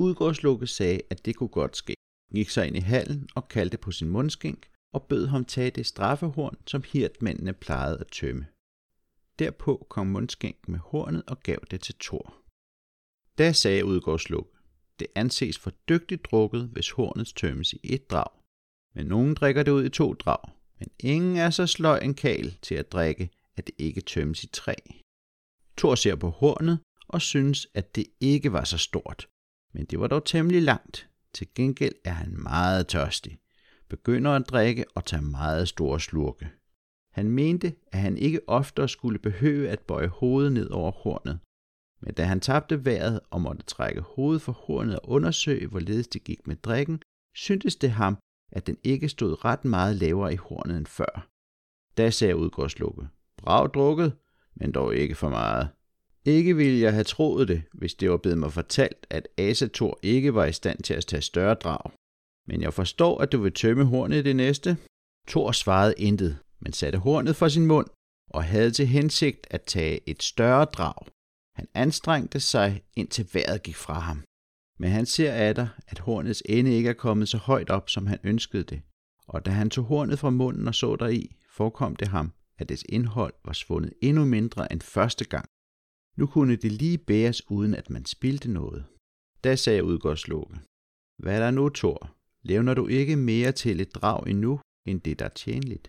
Udgårdslukke 0.00 0.66
sagde, 0.66 1.00
at 1.10 1.24
det 1.24 1.36
kunne 1.36 1.48
godt 1.48 1.76
ske. 1.76 1.94
Gik 2.34 2.50
så 2.50 2.62
ind 2.62 2.76
i 2.76 2.80
hallen 2.80 3.28
og 3.34 3.48
kaldte 3.48 3.78
på 3.78 3.92
sin 3.92 4.08
mundskink 4.08 4.66
og 4.92 5.02
bød 5.02 5.26
ham 5.26 5.44
tage 5.44 5.70
det 5.70 5.86
straffehorn, 5.86 6.56
som 6.66 6.82
hirtmændene 6.86 7.52
plejede 7.52 7.98
at 8.00 8.06
tømme. 8.06 8.46
Derpå 9.38 9.86
kom 9.90 10.06
mundskænk 10.06 10.68
med 10.68 10.78
hornet 10.78 11.22
og 11.26 11.40
gav 11.42 11.58
det 11.70 11.80
til 11.80 11.94
Thor. 12.00 12.34
Da 13.38 13.52
sagde 13.52 13.84
udgårdsluk, 13.84 14.48
det 14.98 15.06
anses 15.14 15.58
for 15.58 15.70
dygtigt 15.88 16.24
drukket, 16.24 16.68
hvis 16.72 16.90
hornet 16.90 17.32
tømmes 17.36 17.72
i 17.72 17.80
et 17.82 18.10
drag. 18.10 18.30
Men 18.94 19.06
nogen 19.06 19.34
drikker 19.34 19.62
det 19.62 19.72
ud 19.72 19.84
i 19.84 19.88
to 19.88 20.14
drag, 20.14 20.52
men 20.78 20.88
ingen 20.98 21.36
er 21.36 21.50
så 21.50 21.66
sløj 21.66 21.98
en 21.98 22.14
kal 22.14 22.58
til 22.62 22.74
at 22.74 22.92
drikke, 22.92 23.30
at 23.56 23.66
det 23.66 23.74
ikke 23.78 24.00
tømmes 24.00 24.44
i 24.44 24.48
tre. 24.52 24.74
Thor 25.76 25.94
ser 25.94 26.16
på 26.16 26.30
hornet 26.30 26.80
og 27.08 27.22
synes, 27.22 27.68
at 27.74 27.96
det 27.96 28.06
ikke 28.20 28.52
var 28.52 28.64
så 28.64 28.78
stort, 28.78 29.28
men 29.72 29.84
det 29.84 30.00
var 30.00 30.06
dog 30.06 30.24
temmelig 30.24 30.62
langt. 30.62 31.08
Til 31.34 31.46
gengæld 31.54 31.94
er 32.04 32.12
han 32.12 32.42
meget 32.42 32.86
tørstig, 32.88 33.38
begynder 33.88 34.30
at 34.30 34.48
drikke 34.48 34.84
og 34.94 35.04
tager 35.04 35.22
meget 35.22 35.68
store 35.68 36.00
slurke. 36.00 36.50
Han 37.12 37.28
mente, 37.30 37.74
at 37.92 37.98
han 37.98 38.18
ikke 38.18 38.40
oftere 38.46 38.88
skulle 38.88 39.18
behøve 39.18 39.68
at 39.68 39.80
bøje 39.80 40.06
hovedet 40.06 40.52
ned 40.52 40.70
over 40.70 40.90
hornet, 40.90 41.38
men 42.00 42.14
da 42.14 42.24
han 42.24 42.40
tabte 42.40 42.84
vejret 42.84 43.20
og 43.30 43.40
måtte 43.40 43.62
trække 43.62 44.00
hovedet 44.00 44.42
for 44.42 44.52
hornet 44.52 45.00
og 45.00 45.08
undersøge, 45.08 45.66
hvorledes 45.66 46.08
det 46.08 46.24
gik 46.24 46.46
med 46.46 46.56
drikken, 46.56 47.02
syntes 47.34 47.76
det 47.76 47.90
ham, 47.90 48.18
at 48.52 48.66
den 48.66 48.76
ikke 48.84 49.08
stod 49.08 49.44
ret 49.44 49.64
meget 49.64 49.96
lavere 49.96 50.32
i 50.32 50.36
hornet 50.36 50.76
end 50.76 50.86
før. 50.86 51.28
Da 51.96 52.10
sagde 52.10 52.36
udgårdslukke, 52.36 53.08
brav 53.36 53.70
drukket, 53.74 54.16
men 54.54 54.72
dog 54.72 54.94
ikke 54.94 55.14
for 55.14 55.28
meget. 55.28 55.68
Ikke 56.24 56.56
ville 56.56 56.80
jeg 56.80 56.92
have 56.92 57.04
troet 57.04 57.48
det, 57.48 57.62
hvis 57.72 57.94
det 57.94 58.10
var 58.10 58.16
blevet 58.16 58.38
mig 58.38 58.52
fortalt, 58.52 59.06
at 59.10 59.28
Asator 59.38 59.98
ikke 60.02 60.34
var 60.34 60.44
i 60.44 60.52
stand 60.52 60.82
til 60.82 60.94
at 60.94 61.06
tage 61.06 61.22
større 61.22 61.54
drag. 61.54 61.92
Men 62.46 62.62
jeg 62.62 62.74
forstår, 62.74 63.18
at 63.18 63.32
du 63.32 63.42
vil 63.42 63.52
tømme 63.52 63.84
hornet 63.84 64.16
i 64.16 64.22
det 64.22 64.36
næste. 64.36 64.76
Thor 65.28 65.52
svarede 65.52 65.94
intet, 65.98 66.38
men 66.60 66.72
satte 66.72 66.98
hornet 66.98 67.36
for 67.36 67.48
sin 67.48 67.66
mund 67.66 67.86
og 68.30 68.44
havde 68.44 68.70
til 68.70 68.86
hensigt 68.86 69.46
at 69.50 69.62
tage 69.62 70.08
et 70.08 70.22
større 70.22 70.64
drag. 70.64 71.06
Han 71.54 71.68
anstrengte 71.74 72.40
sig, 72.40 72.82
indtil 72.96 73.28
vejret 73.32 73.62
gik 73.62 73.76
fra 73.76 73.98
ham. 73.98 74.22
Men 74.78 74.90
han 74.90 75.06
ser 75.06 75.32
af 75.32 75.54
dig, 75.54 75.68
at 75.86 75.98
hornets 75.98 76.42
ende 76.46 76.72
ikke 76.72 76.88
er 76.88 76.92
kommet 76.92 77.28
så 77.28 77.38
højt 77.38 77.70
op, 77.70 77.90
som 77.90 78.06
han 78.06 78.18
ønskede 78.24 78.62
det. 78.62 78.82
Og 79.26 79.46
da 79.46 79.50
han 79.50 79.70
tog 79.70 79.84
hornet 79.84 80.18
fra 80.18 80.30
munden 80.30 80.68
og 80.68 80.74
så 80.74 80.96
deri, 80.96 81.36
forekom 81.50 81.96
det 81.96 82.08
ham, 82.08 82.32
at 82.58 82.68
dets 82.68 82.84
indhold 82.88 83.34
var 83.44 83.52
svundet 83.52 83.92
endnu 84.02 84.24
mindre 84.24 84.72
end 84.72 84.80
første 84.80 85.24
gang. 85.24 85.48
Nu 86.20 86.26
kunne 86.26 86.56
det 86.56 86.72
lige 86.72 86.98
bæres, 86.98 87.50
uden 87.50 87.74
at 87.74 87.90
man 87.90 88.04
spildte 88.04 88.50
noget. 88.50 88.84
Da 89.44 89.56
sagde 89.56 89.84
Udgårdsloke, 89.84 90.54
Hvad 91.22 91.34
er 91.36 91.40
der 91.40 91.50
nu, 91.50 91.68
Thor? 91.68 92.16
Levner 92.42 92.74
du 92.74 92.86
ikke 92.86 93.16
mere 93.16 93.52
til 93.52 93.80
et 93.80 93.94
drag 93.94 94.26
endnu, 94.26 94.60
end 94.88 95.00
det 95.00 95.18
der 95.18 95.24
er 95.24 95.28
tjenligt? 95.28 95.88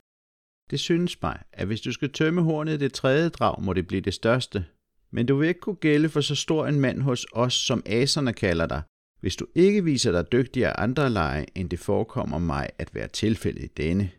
Det 0.70 0.80
synes 0.80 1.22
mig, 1.22 1.44
at 1.54 1.68
hvis 1.68 1.82
du 1.82 1.92
skal 1.92 2.12
tømme 2.12 2.42
hornet 2.42 2.80
det 2.80 2.94
tredje 2.94 3.30
drag, 3.30 3.64
må 3.64 3.74
det 3.74 3.88
blive 3.88 4.02
det 4.02 4.14
største, 4.14 4.66
men 5.12 5.26
du 5.26 5.36
vil 5.36 5.48
ikke 5.48 5.60
kunne 5.60 5.76
gælde 5.76 6.10
for 6.10 6.22
så 6.22 6.36
stor 6.36 6.68
en 6.68 6.80
mand 6.80 7.02
hos 7.02 7.26
os, 7.34 7.54
som 7.54 7.84
aserne 7.86 8.34
kalder 8.34 8.68
dig, 8.68 8.82
hvis 9.20 9.36
du 9.36 9.48
ikke 9.56 9.84
viser 9.84 10.12
dig 10.12 10.32
dygtig 10.32 10.66
af 10.66 10.74
andre 10.78 11.10
lege, 11.10 11.46
end 11.56 11.70
det 11.70 11.80
forekommer 11.80 12.40
mig 12.40 12.70
at 12.78 12.96
være 12.96 13.08
tilfældet 13.08 13.64
i 13.64 13.74
denne. 13.78 14.12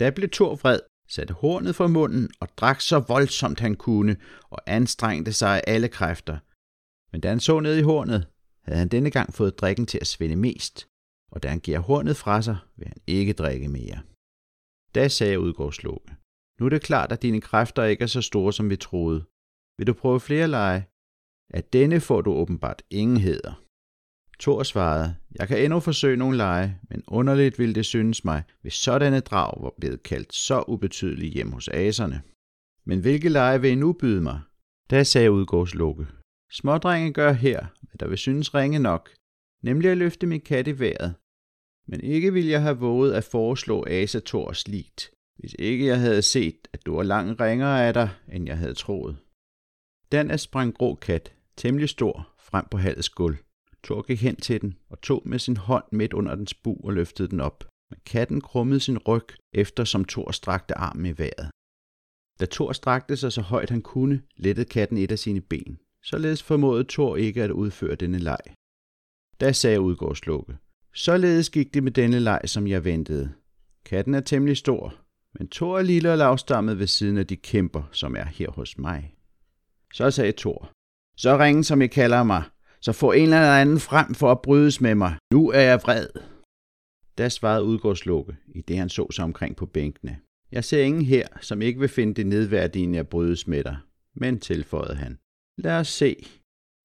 Da 0.00 0.10
blev 0.10 0.30
Thor 0.30 0.54
vred, 0.54 0.80
satte 1.08 1.34
hornet 1.34 1.76
fra 1.76 1.86
munden 1.86 2.30
og 2.40 2.48
drak 2.56 2.80
så 2.80 2.98
voldsomt 2.98 3.60
han 3.60 3.74
kunne 3.74 4.16
og 4.50 4.58
anstrengte 4.66 5.32
sig 5.32 5.56
af 5.56 5.64
alle 5.66 5.88
kræfter. 5.88 6.38
Men 7.12 7.20
da 7.20 7.28
han 7.28 7.40
så 7.40 7.60
ned 7.60 7.76
i 7.78 7.82
hornet, 7.82 8.26
havde 8.62 8.78
han 8.78 8.88
denne 8.88 9.10
gang 9.10 9.34
fået 9.34 9.58
drikken 9.58 9.86
til 9.86 9.98
at 10.00 10.06
svinde 10.06 10.36
mest, 10.36 10.88
og 11.32 11.42
da 11.42 11.48
han 11.48 11.60
giver 11.60 11.78
hornet 11.78 12.16
fra 12.16 12.42
sig, 12.42 12.56
vil 12.76 12.88
han 12.88 13.00
ikke 13.06 13.32
drikke 13.32 13.68
mere. 13.68 14.02
Da 14.94 15.08
sagde 15.08 15.40
udgårdsloge, 15.40 16.08
Nu 16.60 16.66
er 16.66 16.70
det 16.70 16.82
klart, 16.82 17.12
at 17.12 17.22
dine 17.22 17.40
kræfter 17.40 17.84
ikke 17.84 18.02
er 18.02 18.06
så 18.06 18.22
store, 18.22 18.52
som 18.52 18.70
vi 18.70 18.76
troede. 18.76 19.20
Vil 19.78 19.86
du 19.86 19.92
prøve 19.92 20.20
flere 20.20 20.48
lege? 20.48 20.86
At 21.50 21.72
denne 21.72 22.00
får 22.00 22.20
du 22.20 22.32
åbenbart 22.32 22.82
ingen 22.90 23.16
heder. 23.16 23.63
Thor 24.40 24.62
svarede, 24.62 25.16
jeg 25.38 25.48
kan 25.48 25.64
endnu 25.64 25.80
forsøge 25.80 26.16
nogle 26.16 26.36
lege, 26.36 26.78
men 26.90 27.02
underligt 27.06 27.58
ville 27.58 27.74
det 27.74 27.86
synes 27.86 28.24
mig, 28.24 28.42
hvis 28.62 28.74
sådanne 28.74 29.20
drag 29.20 29.62
var 29.62 29.72
blevet 29.80 30.02
kaldt 30.02 30.34
så 30.34 30.64
ubetydelige 30.68 31.32
hjem 31.32 31.52
hos 31.52 31.68
aserne. 31.68 32.22
Men 32.84 33.00
hvilke 33.00 33.28
lege 33.28 33.60
vil 33.60 33.70
I 33.70 33.74
nu 33.74 33.92
byde 33.92 34.20
mig? 34.20 34.40
Da 34.90 35.04
sagde 35.04 35.30
udgårdslukke. 35.30 36.06
Smådrenge 36.52 37.12
gør 37.12 37.32
her, 37.32 37.66
hvad 37.80 37.98
der 38.00 38.08
vil 38.08 38.18
synes 38.18 38.54
ringe 38.54 38.78
nok, 38.78 39.10
nemlig 39.62 39.90
at 39.90 39.96
løfte 39.96 40.26
min 40.26 40.40
kat 40.40 40.68
i 40.68 40.78
vejret. 40.78 41.14
Men 41.86 42.00
ikke 42.00 42.32
ville 42.32 42.50
jeg 42.50 42.62
have 42.62 42.78
våget 42.78 43.12
at 43.12 43.24
foreslå 43.24 43.84
Asa 43.86 44.20
Thor 44.26 44.52
hvis 45.38 45.56
ikke 45.58 45.86
jeg 45.86 46.00
havde 46.00 46.22
set, 46.22 46.68
at 46.72 46.86
du 46.86 46.96
var 46.96 47.02
langt 47.02 47.40
ringere 47.40 47.86
af 47.86 47.94
dig, 47.94 48.10
end 48.32 48.46
jeg 48.46 48.58
havde 48.58 48.74
troet. 48.74 49.16
Den 50.12 50.30
er 50.30 50.36
sprang 50.36 50.74
grå 50.74 50.94
kat, 50.94 51.32
temmelig 51.56 51.88
stor, 51.88 52.34
frem 52.38 52.66
på 52.70 52.78
halets 52.78 53.08
gulv. 53.08 53.36
Thor 53.84 54.02
gik 54.02 54.20
hen 54.20 54.36
til 54.36 54.60
den 54.60 54.74
og 54.90 55.00
tog 55.00 55.22
med 55.24 55.38
sin 55.38 55.56
hånd 55.56 55.84
midt 55.92 56.12
under 56.12 56.34
dens 56.34 56.54
bu 56.54 56.76
og 56.84 56.92
løftede 56.92 57.28
den 57.28 57.40
op. 57.40 57.64
Men 57.90 58.00
katten 58.06 58.40
krummede 58.40 58.80
sin 58.80 58.98
ryg, 58.98 59.28
efter 59.52 59.84
som 59.84 60.04
Thor 60.04 60.30
strakte 60.32 60.78
armen 60.78 61.06
i 61.06 61.18
vejret. 61.18 61.50
Da 62.40 62.46
Thor 62.50 62.72
strakte 62.72 63.16
sig 63.16 63.32
så 63.32 63.40
højt 63.40 63.70
han 63.70 63.82
kunne, 63.82 64.22
lettede 64.36 64.68
katten 64.68 64.98
et 64.98 65.12
af 65.12 65.18
sine 65.18 65.40
ben. 65.40 65.78
Således 66.02 66.42
formåede 66.42 66.84
Thor 66.88 67.16
ikke 67.16 67.42
at 67.42 67.50
udføre 67.50 67.94
denne 67.94 68.18
leg. 68.18 68.38
Da 69.40 69.52
sagde 69.52 69.80
udgårdslukke. 69.80 70.56
Således 70.94 71.50
gik 71.50 71.74
det 71.74 71.82
med 71.82 71.92
denne 71.92 72.18
leg, 72.18 72.40
som 72.44 72.66
jeg 72.66 72.84
ventede. 72.84 73.32
Katten 73.84 74.14
er 74.14 74.20
temmelig 74.20 74.56
stor, 74.56 74.94
men 75.38 75.48
Thor 75.48 75.78
er 75.78 75.82
lille 75.82 76.12
og 76.12 76.18
lavstammet 76.18 76.78
ved 76.78 76.86
siden 76.86 77.18
af 77.18 77.26
de 77.26 77.36
kæmper, 77.36 77.82
som 77.92 78.16
er 78.16 78.24
her 78.24 78.50
hos 78.50 78.78
mig. 78.78 79.14
Så 79.92 80.10
sagde 80.10 80.32
Thor. 80.32 80.70
Så 81.16 81.38
ringen, 81.38 81.64
som 81.64 81.82
I 81.82 81.86
kalder 81.86 82.22
mig, 82.22 82.42
så 82.84 82.92
få 82.92 83.12
en 83.12 83.22
eller 83.22 83.60
anden 83.60 83.80
frem 83.80 84.14
for 84.14 84.30
at 84.30 84.42
brydes 84.42 84.80
med 84.80 84.94
mig. 84.94 85.14
Nu 85.32 85.50
er 85.50 85.60
jeg 85.60 85.80
vred. 85.82 86.06
Da 87.18 87.28
svarede 87.28 87.64
udgårdslukke, 87.64 88.36
i 88.54 88.60
det 88.60 88.76
han 88.76 88.88
så 88.88 89.10
sig 89.10 89.24
omkring 89.24 89.56
på 89.56 89.66
bænkene. 89.66 90.18
Jeg 90.52 90.64
ser 90.64 90.82
ingen 90.82 91.04
her, 91.04 91.26
som 91.40 91.62
ikke 91.62 91.80
vil 91.80 91.88
finde 91.88 92.14
det 92.14 92.26
nedværdigende 92.26 92.98
at 92.98 93.08
brydes 93.08 93.46
med 93.46 93.64
dig. 93.64 93.76
Men 94.14 94.40
tilføjede 94.40 94.94
han. 94.94 95.18
Lad 95.58 95.78
os 95.78 95.88
se. 95.88 96.26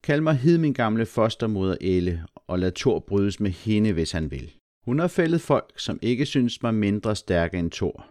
Kald 0.04 0.22
mig 0.22 0.36
hid 0.36 0.58
min 0.58 0.74
gamle 0.74 1.06
fostermoder 1.06 1.78
Elle, 1.82 2.26
og 2.48 2.60
lad 2.60 2.72
Thor 2.72 3.00
brydes 3.00 3.40
med 3.40 3.52
hende, 3.52 3.94
hvis 3.94 4.12
han 4.12 4.32
vil. 4.32 4.52
Hun 4.86 5.00
har 5.00 5.08
fældet 5.08 5.42
folk, 5.42 5.80
som 5.80 6.00
ikke 6.02 6.26
synes 6.26 6.64
mig 6.64 6.74
mindre 6.74 7.16
stærke 7.16 7.58
end 7.60 7.72
Thor. 7.72 8.08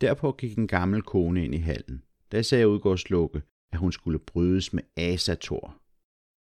Derpå 0.00 0.32
gik 0.32 0.58
en 0.58 0.68
gammel 0.68 1.02
kone 1.02 1.44
ind 1.44 1.54
i 1.54 1.58
hallen. 1.58 2.02
Da 2.32 2.42
sagde 2.42 2.68
udgårdslukke, 2.68 3.42
at 3.72 3.78
hun 3.78 3.92
skulle 3.92 4.18
brydes 4.18 4.72
med 4.72 4.82
Asator. 4.96 5.79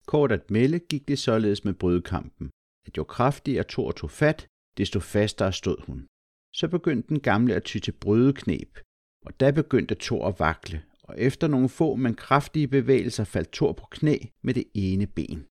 Kort 0.06 0.32
at 0.32 0.50
melde 0.50 0.78
gik 0.78 1.08
det 1.08 1.18
således 1.18 1.64
med 1.64 1.74
brydekampen, 1.74 2.50
at 2.86 2.96
jo 2.96 3.04
kraftigere 3.04 3.64
Thor 3.68 3.92
tog 3.92 4.10
fat, 4.10 4.46
desto 4.78 5.00
fastere 5.00 5.52
stod 5.52 5.76
hun. 5.86 6.06
Så 6.54 6.68
begyndte 6.68 7.08
den 7.08 7.20
gamle 7.20 7.54
at 7.54 7.64
ty 7.64 7.78
til 7.78 7.92
brydeknep, 7.92 8.78
og 9.26 9.40
da 9.40 9.50
begyndte 9.50 9.96
Thor 10.00 10.28
at 10.28 10.40
vakle, 10.40 10.82
og 11.02 11.20
efter 11.20 11.48
nogle 11.48 11.68
få, 11.68 11.94
men 11.94 12.14
kraftige 12.14 12.68
bevægelser 12.68 13.24
faldt 13.24 13.52
Thor 13.52 13.72
på 13.72 13.86
knæ 13.90 14.18
med 14.42 14.54
det 14.54 14.64
ene 14.74 15.06
ben. 15.06 15.46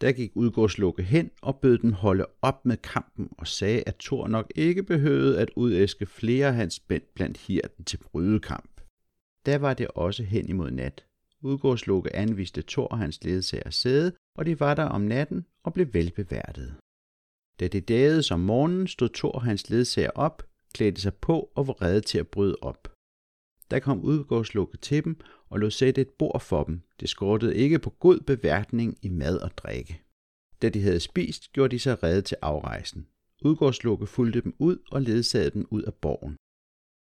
Der 0.00 0.12
gik 0.12 0.30
udgårdslukke 0.34 1.02
hen 1.02 1.30
og 1.42 1.60
bød 1.60 1.78
dem 1.78 1.92
holde 1.92 2.26
op 2.42 2.66
med 2.66 2.76
kampen 2.76 3.28
og 3.38 3.46
sagde, 3.46 3.82
at 3.86 3.96
Thor 3.96 4.28
nok 4.28 4.52
ikke 4.54 4.82
behøvede 4.82 5.40
at 5.40 5.50
udæske 5.56 6.06
flere 6.06 6.46
af 6.46 6.54
hans 6.54 6.74
spænd 6.74 7.02
blandt 7.14 7.38
hirten 7.38 7.84
til 7.84 7.96
brydekamp. 7.96 8.80
Der 9.46 9.58
var 9.58 9.74
det 9.74 9.88
også 9.88 10.22
hen 10.22 10.48
imod 10.48 10.70
nat. 10.70 11.06
Udgårdslukke 11.44 12.16
anviste 12.16 12.62
Thor 12.62 12.86
og 12.86 12.98
hans 12.98 13.24
ledsager 13.24 13.70
sæde, 13.70 14.12
og 14.38 14.46
de 14.46 14.60
var 14.60 14.74
der 14.74 14.84
om 14.84 15.00
natten 15.00 15.46
og 15.62 15.72
blev 15.72 15.94
velbeværtet. 15.94 16.74
Da 17.60 17.68
det 17.68 17.88
dagede 17.88 18.22
som 18.22 18.40
morgenen, 18.40 18.86
stod 18.86 19.08
Thor 19.08 19.32
og 19.32 19.42
hans 19.42 19.70
ledsager 19.70 20.10
op, 20.14 20.42
klædte 20.74 21.00
sig 21.00 21.14
på 21.14 21.52
og 21.54 21.66
var 21.66 21.82
redde 21.82 22.00
til 22.00 22.18
at 22.18 22.28
bryde 22.28 22.56
op. 22.62 22.92
Der 23.70 23.78
kom 23.80 24.00
udgårdslukke 24.00 24.76
til 24.76 25.04
dem 25.04 25.20
og 25.48 25.58
lod 25.58 25.70
sætte 25.70 26.00
et 26.00 26.08
bord 26.08 26.40
for 26.40 26.64
dem. 26.64 26.82
Det 27.00 27.08
skortede 27.08 27.56
ikke 27.56 27.78
på 27.78 27.90
god 27.90 28.20
beværtning 28.20 28.98
i 29.02 29.08
mad 29.08 29.38
og 29.38 29.58
drikke. 29.58 30.02
Da 30.62 30.68
de 30.68 30.82
havde 30.82 31.00
spist, 31.00 31.52
gjorde 31.52 31.70
de 31.70 31.78
sig 31.78 32.02
redde 32.02 32.22
til 32.22 32.36
afrejsen. 32.42 33.06
Udgårdslukke 33.42 34.06
fulgte 34.06 34.40
dem 34.40 34.54
ud 34.58 34.78
og 34.90 35.02
ledsagede 35.02 35.50
dem 35.50 35.66
ud 35.70 35.82
af 35.82 35.94
borgen. 35.94 36.36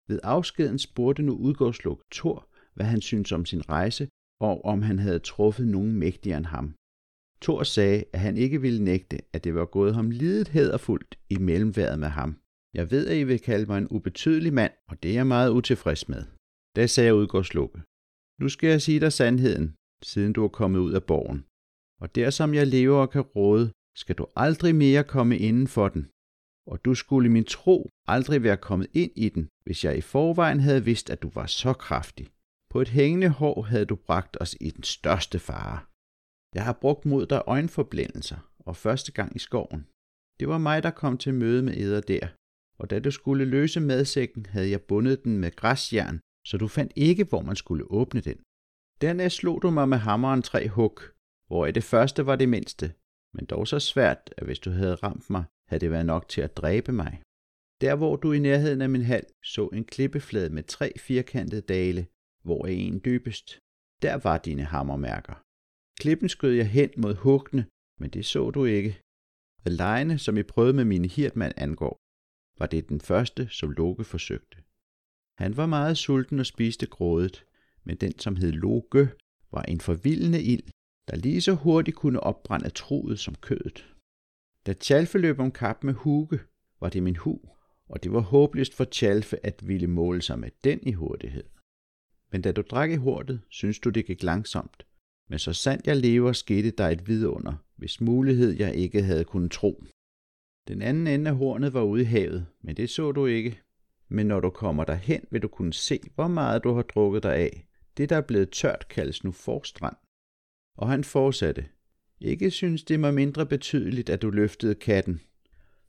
Ved 0.09 0.21
afskeden 0.23 0.79
spurgte 0.79 1.23
nu 1.23 1.33
udgårdslukke 1.37 2.05
Thor, 2.13 2.49
hvad 2.75 2.87
han 2.87 3.01
syntes 3.01 3.33
om 3.33 3.47
sin 3.47 3.69
rejse, 3.69 4.09
og 4.41 4.65
om 4.65 4.83
han 4.83 4.99
havde 4.99 5.19
truffet 5.19 5.69
nogen 5.69 5.93
mægtigere 5.93 6.39
end 6.39 6.47
ham. 6.47 6.75
Thor 7.43 7.63
sagde, 7.63 8.05
at 8.13 8.21
han 8.21 8.37
ikke 8.37 8.61
ville 8.61 8.85
nægte, 8.85 9.19
at 9.33 9.45
det 9.45 9.55
var 9.55 9.65
gået 9.65 9.95
ham 9.95 10.11
lidet 10.11 10.49
hæderfuldt 10.49 11.19
i 11.31 11.37
mellemværet 11.37 11.99
med 11.99 12.09
ham. 12.09 12.37
Jeg 12.75 12.91
ved, 12.91 13.07
at 13.09 13.17
I 13.17 13.25
vil 13.25 13.41
kalde 13.41 13.67
mig 13.67 13.79
en 13.79 13.89
ubetydelig 13.91 14.53
mand, 14.53 14.73
og 14.91 15.03
det 15.03 15.11
er 15.11 15.15
jeg 15.15 15.27
meget 15.27 15.51
utilfreds 15.51 16.09
med. 16.09 16.23
Da 16.77 16.87
sagde 16.87 17.15
udgårdslukke. 17.15 17.79
Nu 18.41 18.49
skal 18.49 18.69
jeg 18.71 18.83
sige 18.83 19.01
dig 19.01 19.13
sandheden, 19.13 19.75
siden 20.03 20.33
du 20.33 20.45
er 20.45 20.49
kommet 20.49 20.79
ud 20.79 20.93
af 20.93 21.05
borgen. 21.05 21.45
Og 22.03 22.15
der 22.15 22.31
som 22.31 22.55
jeg 22.55 22.67
lever 22.67 22.99
og 22.99 23.11
kan 23.11 23.21
råde, 23.21 23.73
skal 23.97 24.15
du 24.17 24.27
aldrig 24.37 24.75
mere 24.75 25.05
komme 25.05 25.39
inden 25.39 25.69
for 25.69 25.89
den. 25.89 26.09
Og 26.67 26.85
du 26.85 26.95
skulle 26.95 27.29
min 27.29 27.45
tro 27.45 27.91
aldrig 28.07 28.43
være 28.43 28.57
kommet 28.57 28.89
ind 28.93 29.13
i 29.17 29.29
den, 29.29 29.49
hvis 29.65 29.85
jeg 29.85 29.99
i 29.99 30.01
forvejen 30.01 30.61
havde 30.61 30.85
vidst, 30.85 31.11
at 31.11 31.23
du 31.23 31.31
var 31.35 31.47
så 31.47 31.73
kraftig. 31.73 32.27
På 32.71 32.81
et 32.81 32.89
hængende 32.89 33.29
hår 33.29 33.63
havde 33.63 33.85
du 33.85 33.97
bragt 33.97 34.37
os 34.41 34.57
i 34.61 34.71
den 34.71 34.83
største 34.83 35.39
fare. 35.39 35.79
Jeg 36.55 36.65
har 36.65 36.73
brugt 36.73 37.05
mod 37.05 37.27
dig 37.27 37.43
øjenforblændelser, 37.47 38.39
og 38.59 38.77
første 38.77 39.13
gang 39.13 39.37
i 39.37 39.39
skoven. 39.39 39.87
Det 40.41 40.49
var 40.49 40.59
mig, 40.59 40.83
der 40.83 40.91
kom 40.91 41.19
til 41.19 41.35
møde 41.35 41.63
med 41.63 41.77
æder 41.77 42.01
der, 42.01 42.29
og 42.79 42.91
da 42.91 42.99
du 42.99 43.11
skulle 43.11 43.45
løse 43.45 43.81
madsækken, 43.81 44.47
havde 44.47 44.71
jeg 44.71 44.83
bundet 44.83 45.25
den 45.25 45.39
med 45.39 45.57
græsjern, 45.57 46.21
så 46.47 46.57
du 46.59 46.69
fandt 46.69 46.93
ikke, 46.97 47.25
hvor 47.25 47.43
man 47.43 47.57
skulle 47.57 47.91
åbne 47.91 48.21
den. 48.21 48.39
Dernæst 49.01 49.37
slog 49.37 49.63
du 49.63 49.71
mig 49.71 49.89
med 49.89 49.99
hammeren 49.99 50.43
tre 50.43 50.69
hug, 50.69 51.01
hvor 51.47 51.71
det 51.71 51.85
første 51.85 52.27
var 52.27 52.37
det 52.37 52.49
mindste, 52.49 52.93
men 53.35 53.45
dog 53.47 53.69
så 53.69 53.79
svært, 53.79 54.35
at 54.37 54.45
hvis 54.47 54.59
du 54.59 54.71
havde 54.71 54.95
ramt 54.95 55.31
mig, 55.31 55.45
havde 55.69 55.81
det 55.81 55.91
været 55.91 56.07
nok 56.07 56.29
til 56.29 56.41
at 56.41 56.57
dræbe 56.57 56.93
mig. 56.93 57.23
Der 57.81 57.95
hvor 57.97 58.17
du 58.17 58.33
i 58.33 58.39
nærheden 58.39 58.83
af 58.83 58.89
min 58.89 59.03
hal 59.03 59.27
så 59.45 59.67
en 59.67 59.85
klippeflade 59.85 60.51
med 60.51 60.63
tre 60.63 60.93
firkantede 60.99 61.61
dale, 61.61 62.07
hvor 62.49 62.67
er 62.67 62.71
en 62.71 63.01
dybest. 63.05 63.59
Der 64.03 64.15
var 64.17 64.39
dine 64.39 64.65
hammermærker. 64.65 65.43
Klippen 66.01 66.29
skød 66.29 66.53
jeg 66.53 66.69
hen 66.69 66.91
mod 66.97 67.15
huggene, 67.15 67.67
men 68.01 68.11
det 68.11 68.27
så 68.27 68.51
du 68.51 68.65
ikke. 68.65 69.01
Hvad 69.63 69.73
lejene, 69.73 70.19
som 70.19 70.37
I 70.37 70.43
prøvede 70.43 70.73
med 70.73 70.85
mine 70.85 71.09
hirtmand 71.09 71.53
angår, 71.57 71.97
var 72.59 72.67
det 72.67 72.89
den 72.89 73.01
første, 73.01 73.49
som 73.49 73.71
Loke 73.71 74.05
forsøgte. 74.05 74.59
Han 75.39 75.57
var 75.57 75.67
meget 75.67 75.99
sulten 75.99 76.39
og 76.39 76.47
spiste 76.47 76.87
grådet, 76.87 77.45
men 77.85 77.97
den, 77.97 78.19
som 78.19 78.37
hed 78.37 78.53
Loke, 78.53 79.09
var 79.53 79.63
en 79.63 79.81
forvildende 79.81 80.43
ild, 80.43 80.69
der 81.09 81.17
lige 81.17 81.41
så 81.41 81.53
hurtigt 81.53 81.97
kunne 81.97 82.21
opbrænde 82.21 82.71
truet 82.71 83.19
som 83.19 83.35
kødet. 83.35 83.95
Da 84.67 84.73
Tjalfe 84.73 85.19
løb 85.19 85.39
om 85.41 85.53
kap 85.53 85.85
med 85.85 85.95
Huge, 85.95 86.41
var 86.81 86.89
det 86.89 87.03
min 87.03 87.17
hu, 87.17 87.41
og 87.89 88.03
det 88.03 88.13
var 88.13 88.21
håbløst 88.21 88.75
for 88.75 88.85
Tjalfe 88.85 89.47
at 89.47 89.69
ville 89.69 89.87
måle 89.87 90.23
sig 90.23 90.39
med 90.39 90.51
den 90.65 90.81
i 90.83 90.93
hurtighed. 90.93 91.45
Men 92.33 92.43
da 92.43 92.53
du 92.53 92.63
drak 92.71 92.91
i 92.91 92.97
hurtet, 92.97 93.41
synes 93.49 93.79
du 93.79 93.91
det 93.91 94.07
gik 94.07 94.23
langsomt. 94.23 94.87
Men 95.29 95.39
så 95.39 95.53
sandt 95.53 95.87
jeg 95.87 95.97
lever, 95.97 96.33
skete 96.33 96.71
der 96.71 96.89
et 96.89 97.09
vidunder, 97.09 97.55
hvis 97.77 98.01
mulighed 98.01 98.51
jeg 98.51 98.75
ikke 98.75 99.03
havde 99.03 99.25
kunnet 99.25 99.51
tro. 99.51 99.85
Den 100.69 100.83
anden 100.83 101.07
ende 101.07 101.31
af 101.31 101.37
hornet 101.37 101.75
var 101.75 101.83
ude 101.83 102.03
i 102.03 102.05
havet, 102.05 102.47
men 102.63 102.77
det 102.77 102.91
så 102.91 103.13
du 103.13 103.27
ikke. 103.27 103.61
Men 104.09 104.27
når 104.27 104.41
du 104.41 104.51
kommer 104.51 104.85
derhen, 104.85 105.25
vil 105.31 105.43
du 105.43 105.49
kunne 105.49 105.73
se, 105.73 106.01
hvor 106.15 106.29
meget 106.29 106.65
du 106.65 106.75
har 106.75 106.83
drukket 106.83 107.23
dig 107.23 107.37
af. 107.37 107.67
Det, 107.97 108.11
der 108.11 108.17
er 108.17 108.21
blevet 108.21 108.51
tørt, 108.51 108.89
kaldes 108.89 109.25
nu 109.25 109.33
forstrand. 109.33 109.97
Og 110.77 110.89
han 110.89 111.05
fortsatte. 111.05 111.67
Ikke 112.21 112.51
synes 112.51 112.85
det 112.85 113.01
mig 113.01 113.15
mindre 113.15 113.47
betydeligt, 113.47 114.11
at 114.11 114.23
du 114.23 114.31
løftede 114.31 114.75
katten. 114.75 115.21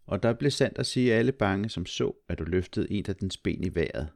Og 0.05 0.23
der 0.23 0.33
blev 0.33 0.51
sandt 0.51 0.77
at 0.77 0.85
sige 0.85 1.13
alle 1.13 1.31
bange, 1.31 1.69
som 1.69 1.85
så, 1.85 2.25
at 2.29 2.39
du 2.39 2.43
løftede 2.43 2.91
en 2.91 3.05
af 3.07 3.15
dens 3.15 3.37
ben 3.37 3.63
i 3.63 3.75
vejret. 3.75 4.09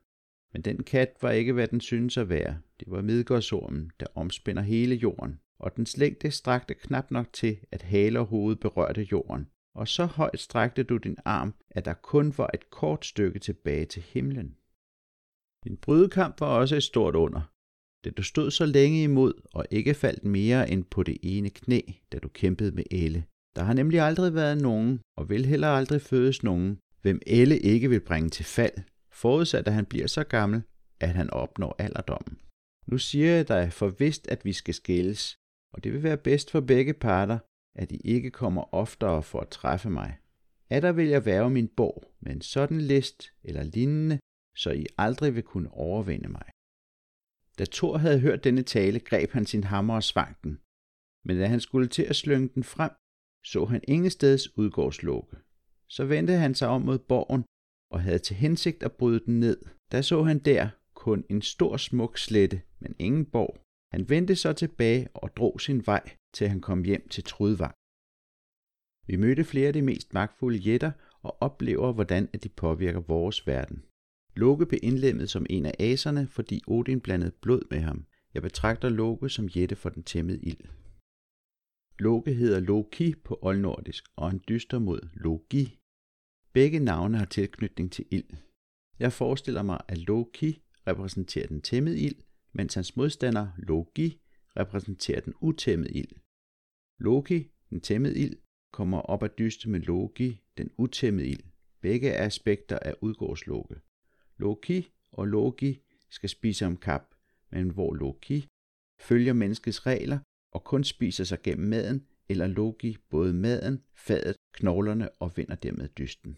Men 0.54 0.62
den 0.62 0.84
kat 0.84 1.18
var 1.22 1.32
ikke, 1.32 1.54
hvad 1.54 1.68
den 1.68 1.82
synes 1.82 2.18
at 2.18 2.30
være. 2.30 2.58
Det 2.80 2.92
var 2.92 3.02
midgårdsormen, 3.02 3.92
der 4.00 4.06
omspænder 4.16 4.62
hele 4.62 4.96
jorden, 4.96 5.40
og 5.60 5.76
dens 5.76 5.98
længde 5.98 6.32
strakte 6.32 6.74
knap 6.74 7.12
nok 7.12 7.34
til, 7.34 7.60
at 7.72 7.82
hale 7.82 8.20
og 8.20 8.26
hoved 8.26 8.56
berørte 8.56 9.08
jorden. 9.12 9.48
Og 9.76 9.88
så 9.88 10.06
højt 10.06 10.40
strakte 10.40 10.84
du 10.84 10.98
din 10.98 11.18
arm, 11.26 11.54
at 11.70 11.86
der 11.86 11.94
kun 11.94 12.34
var 12.38 12.50
et 12.54 12.70
kort 12.70 13.06
stykke 13.06 13.40
tilbage 13.40 13.86
til 13.86 14.02
himlen. 14.02 14.56
Din 15.64 15.78
brydekamp 15.78 16.40
var 16.40 16.48
også 16.48 16.76
et 16.76 16.84
stort 16.84 17.16
under, 17.16 17.42
da 18.06 18.10
du 18.10 18.24
stod 18.24 18.52
så 18.52 18.66
længe 18.66 19.04
imod 19.04 19.34
og 19.54 19.66
ikke 19.72 19.94
faldt 19.94 20.24
mere 20.24 20.70
end 20.70 20.84
på 20.84 21.04
det 21.04 21.18
ene 21.24 21.50
knæ, 21.50 21.80
da 22.12 22.20
du 22.20 22.30
kæmpede 22.30 22.72
med 22.72 22.84
Elle. 22.92 23.24
Der 23.56 23.64
har 23.64 23.74
nemlig 23.74 24.00
aldrig 24.00 24.34
været 24.34 24.62
nogen, 24.62 25.00
og 25.18 25.30
vil 25.30 25.46
heller 25.46 25.68
aldrig 25.68 26.02
fødes 26.02 26.44
nogen, 26.44 26.80
hvem 27.02 27.20
Elle 27.28 27.60
ikke 27.60 27.90
vil 27.90 28.00
bringe 28.00 28.30
til 28.30 28.46
fald, 28.46 28.74
forudsat 29.14 29.68
at 29.68 29.74
han 29.74 29.86
bliver 29.86 30.08
så 30.08 30.24
gammel, 30.24 30.64
at 31.00 31.10
han 31.10 31.30
opnår 31.30 31.76
alderdommen. 31.80 32.40
Nu 32.86 32.98
siger 32.98 33.36
jeg 33.36 33.48
dig 33.48 33.74
for 33.74 33.88
vist, 33.88 34.28
at 34.28 34.46
vi 34.46 34.54
skal 34.54 34.74
skilles, 34.74 35.38
og 35.74 35.84
det 35.84 35.94
vil 35.94 36.04
være 36.04 36.18
bedst 36.18 36.52
for 36.52 36.62
begge 36.62 36.94
parter, 36.94 37.40
at 37.76 37.92
I 37.92 37.98
ikke 37.98 38.32
kommer 38.32 38.74
oftere 38.74 39.24
for 39.24 39.40
at 39.40 39.50
træffe 39.50 39.90
mig. 39.90 40.18
Er 40.70 40.80
der 40.80 40.92
vil 40.92 41.08
jeg 41.08 41.26
være 41.26 41.50
min 41.50 41.68
borg 41.68 42.14
med 42.20 42.32
en 42.32 42.42
sådan 42.42 42.82
list 42.82 43.34
eller 43.44 43.64
lignende, 43.64 44.20
så 44.56 44.72
I 44.72 44.86
aldrig 44.98 45.36
vil 45.36 45.44
kunne 45.44 45.72
overvinde 45.72 46.30
mig. 46.30 46.46
Da 47.60 47.66
Thor 47.72 47.98
havde 47.98 48.20
hørt 48.20 48.44
denne 48.44 48.64
tale, 48.64 49.00
greb 49.00 49.32
han 49.32 49.46
sin 49.46 49.64
hammer 49.64 49.96
og 49.96 50.04
svang 50.04 50.38
den. 50.44 50.60
Men 51.26 51.38
da 51.38 51.46
han 51.46 51.60
skulle 51.60 51.88
til 51.88 52.04
at 52.04 52.16
slynge 52.16 52.50
den 52.56 52.64
frem, 52.64 52.92
så 53.44 53.66
han 53.66 53.82
ingensteds 53.88 54.58
udgårdslukke. 54.58 55.38
Så 55.88 56.06
vendte 56.06 56.34
han 56.34 56.56
sig 56.56 56.68
om 56.68 56.82
mod 56.82 57.00
borgen 57.00 57.44
og 57.94 58.02
havde 58.02 58.20
til 58.20 58.36
hensigt 58.36 58.84
at 58.84 58.92
bryde 58.92 59.26
den 59.26 59.40
ned. 59.40 59.58
Da 59.92 60.02
så 60.02 60.24
han 60.24 60.40
der 60.40 60.70
kun 60.94 61.26
en 61.30 61.42
stor 61.42 61.78
smuk 61.78 62.18
slette, 62.18 62.62
men 62.80 62.96
ingen 63.00 63.26
borg. 63.26 63.58
Han 63.92 64.10
vendte 64.10 64.36
så 64.36 64.54
tilbage 64.54 65.08
og 65.14 65.38
drog 65.38 65.62
sin 65.62 65.86
vej, 65.86 66.16
til 66.34 66.48
han 66.50 66.62
kom 66.62 66.84
hjem 66.84 67.08
til 67.08 67.24
Trudvang. 67.24 67.76
Vi 69.08 69.16
mødte 69.16 69.44
flere 69.44 69.68
af 69.68 69.74
de 69.74 69.82
mest 69.82 70.14
magtfulde 70.14 70.58
jætter 70.58 70.92
og 71.22 71.42
oplever, 71.42 71.94
hvordan 71.94 72.26
de 72.44 72.50
påvirker 72.50 73.00
vores 73.00 73.48
verden. 73.48 73.84
Loke 74.36 74.66
blev 74.66 74.80
indlemmet 74.84 75.30
som 75.30 75.46
en 75.50 75.66
af 75.66 75.76
aserne, 75.80 76.28
fordi 76.28 76.62
Odin 76.68 77.02
blandede 77.02 77.32
blod 77.42 77.62
med 77.72 77.80
ham. 77.80 78.06
Jeg 78.34 78.42
betragter 78.42 78.90
Loke 78.90 79.30
som 79.30 79.46
jætte 79.46 79.76
for 79.76 79.90
den 79.90 80.04
tæmmede 80.04 80.40
ild. 80.40 80.66
Loke 82.00 82.34
hedder 82.34 82.60
Loki 82.60 83.16
på 83.16 83.40
oldnordisk, 83.42 84.04
og 84.16 84.30
han 84.30 84.42
dyster 84.50 84.80
mod 84.80 85.00
Logi. 85.14 85.83
Begge 86.54 86.80
navne 86.80 87.18
har 87.18 87.26
tilknytning 87.26 87.92
til 87.92 88.06
ild. 88.12 88.30
Jeg 89.00 89.14
forestiller 89.14 89.64
mig, 89.64 89.82
at 89.88 89.98
Loki 89.98 90.64
repræsenterer 90.88 91.48
den 91.48 91.62
tæmmede 91.62 92.00
ild, 92.00 92.16
mens 92.52 92.74
hans 92.74 92.96
modstander 92.96 93.48
Logi 93.58 94.22
repræsenterer 94.58 95.22
den 95.22 95.34
utæmmede 95.42 95.92
ild. 95.92 96.12
Loki, 97.00 97.52
den 97.70 97.82
tæmmede 97.82 98.20
ild, 98.20 98.38
kommer 98.74 99.00
op 99.00 99.24
at 99.24 99.38
dyste 99.38 99.70
med 99.70 99.80
Loki, 99.80 100.42
den 100.58 100.72
utæmmede 100.78 101.28
ild. 101.28 101.44
Begge 101.82 102.10
er 102.10 102.26
aspekter 102.26 102.80
af 102.80 102.96
udgårdsloke. 103.02 103.76
Loki 104.38 104.90
og 105.12 105.28
Loki 105.28 105.82
skal 106.10 106.30
spise 106.30 106.66
om 106.66 106.78
kap, 106.78 107.16
men 107.52 107.70
hvor 107.70 107.94
Loki 107.94 108.48
følger 109.02 109.34
menneskets 109.34 109.86
regler 109.86 110.20
og 110.52 110.64
kun 110.64 110.84
spiser 110.84 111.24
sig 111.24 111.42
gennem 111.42 111.70
maden, 111.70 112.08
eller 112.30 112.48
Loki 112.48 112.98
både 113.10 113.34
maden, 113.34 113.84
fadet, 113.96 114.36
knoglerne 114.54 115.10
og 115.10 115.38
vinder 115.38 115.56
dermed 115.56 115.90
dysten. 115.90 116.38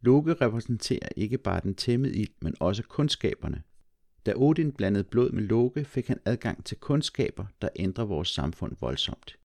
Loke 0.00 0.34
repræsenterer 0.34 1.08
ikke 1.16 1.38
bare 1.38 1.60
den 1.60 1.74
tæmmede 1.74 2.16
ild, 2.16 2.34
men 2.42 2.54
også 2.60 2.82
kundskaberne. 2.82 3.62
Da 4.26 4.32
Odin 4.36 4.72
blandede 4.72 5.04
blod 5.04 5.30
med 5.30 5.42
Loke, 5.42 5.84
fik 5.84 6.08
han 6.08 6.20
adgang 6.24 6.64
til 6.64 6.76
kundskaber, 6.76 7.46
der 7.62 7.68
ændrer 7.76 8.04
vores 8.04 8.28
samfund 8.28 8.76
voldsomt. 8.80 9.38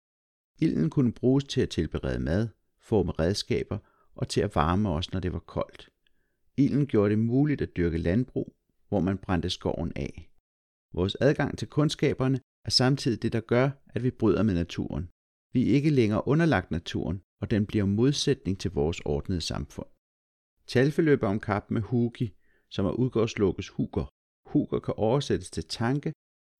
Ilden 0.58 0.90
kunne 0.90 1.12
bruges 1.12 1.44
til 1.44 1.60
at 1.60 1.70
tilberede 1.70 2.18
mad, 2.18 2.48
forme 2.80 3.12
redskaber 3.12 3.78
og 4.14 4.28
til 4.28 4.40
at 4.40 4.54
varme 4.54 4.88
os, 4.88 5.12
når 5.12 5.20
det 5.20 5.32
var 5.32 5.38
koldt. 5.38 5.88
Ilden 6.56 6.86
gjorde 6.86 7.10
det 7.10 7.18
muligt 7.18 7.60
at 7.60 7.76
dyrke 7.76 7.98
landbrug, 7.98 8.56
hvor 8.88 9.00
man 9.00 9.18
brændte 9.18 9.50
skoven 9.50 9.92
af. 9.96 10.30
Vores 10.94 11.16
adgang 11.20 11.58
til 11.58 11.68
kundskaberne 11.68 12.40
er 12.64 12.70
samtidig 12.70 13.22
det, 13.22 13.32
der 13.32 13.40
gør, 13.40 13.70
at 13.86 14.02
vi 14.02 14.10
bryder 14.10 14.42
med 14.42 14.54
naturen. 14.54 15.08
Vi 15.56 15.70
er 15.70 15.74
ikke 15.74 15.90
længere 15.90 16.28
underlagt 16.28 16.70
naturen, 16.70 17.22
og 17.40 17.50
den 17.50 17.66
bliver 17.66 17.84
modsætning 17.84 18.60
til 18.60 18.70
vores 18.70 19.00
ordnede 19.00 19.40
samfund. 19.40 19.86
Talfe 20.66 21.22
om 21.22 21.40
kap 21.40 21.70
med 21.70 21.82
hugi, 21.82 22.26
som 22.70 22.86
er 22.86 22.90
udgårdslukkes 22.90 23.68
huger. 23.68 24.06
Huger 24.52 24.78
kan 24.78 24.94
oversættes 24.96 25.50
til 25.50 25.64
tanke, 25.64 26.12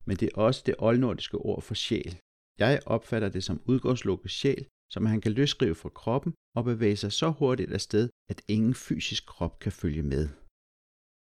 men 0.06 0.16
det 0.16 0.26
er 0.28 0.40
også 0.40 0.62
det 0.66 0.74
oldnordiske 0.78 1.38
ord 1.38 1.62
for 1.62 1.74
sjæl. 1.74 2.18
Jeg 2.58 2.80
opfatter 2.86 3.28
det 3.28 3.44
som 3.44 3.62
udgårdslukkes 3.64 4.32
sjæl, 4.32 4.66
som 4.90 5.06
han 5.06 5.20
kan 5.20 5.32
løsrive 5.32 5.74
fra 5.74 5.88
kroppen 5.88 6.34
og 6.56 6.64
bevæge 6.64 6.96
sig 6.96 7.12
så 7.12 7.30
hurtigt 7.30 7.72
afsted, 7.72 8.08
at 8.28 8.42
ingen 8.48 8.74
fysisk 8.74 9.26
krop 9.26 9.58
kan 9.58 9.72
følge 9.72 10.02
med. 10.02 10.28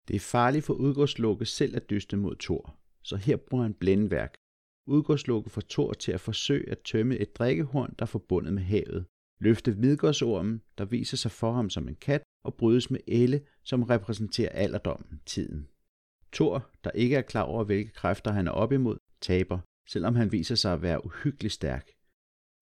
Det 0.08 0.16
er 0.16 0.30
farligt 0.36 0.66
for 0.66 0.74
udgårdslukke 0.74 1.46
selv 1.46 1.76
at 1.76 1.90
dyste 1.90 2.18
mod 2.18 2.36
Thor, 2.36 2.76
så 3.04 3.16
her 3.16 3.38
bruger 3.38 3.64
han 3.64 3.74
blændværk. 3.74 4.34
Udgårdslukke 4.88 5.50
for 5.50 5.62
Thor 5.69 5.93
til 5.93 6.12
at 6.12 6.22
forsøge 6.22 6.69
at 6.69 6.80
tømme 6.80 7.17
et 7.17 7.36
drikkehorn, 7.36 7.96
der 8.00 8.06
er 8.06 8.08
forbundet 8.08 8.54
med 8.54 8.63
havet. 8.63 9.06
Løfte 9.39 9.76
Midgårdsormen, 9.76 10.62
der 10.78 10.86
viser 10.86 11.17
sig 11.17 11.32
for 11.32 11.52
ham 11.52 11.69
som 11.69 11.88
en 11.88 11.96
kat, 11.96 12.24
og 12.43 12.56
brydes 12.56 12.91
med 12.91 13.00
Elle, 13.08 13.41
som 13.63 13.84
repræsenterer 13.84 14.50
alderdommen, 14.50 15.22
tiden. 15.26 15.67
Thor, 16.34 16.69
der 16.84 16.91
ikke 16.91 17.15
er 17.15 17.22
klar 17.22 17.41
over, 17.43 17.63
hvilke 17.63 17.91
kræfter 17.91 18.32
han 18.32 18.48
er 18.48 18.52
op 18.52 18.72
imod, 18.72 18.98
taber, 19.22 19.60
selvom 19.89 20.15
han 20.15 20.32
viser 20.32 20.56
sig 20.56 20.74
at 20.74 20.82
være 20.82 21.06
uhyggeligt 21.06 21.54
stærk. 21.54 21.91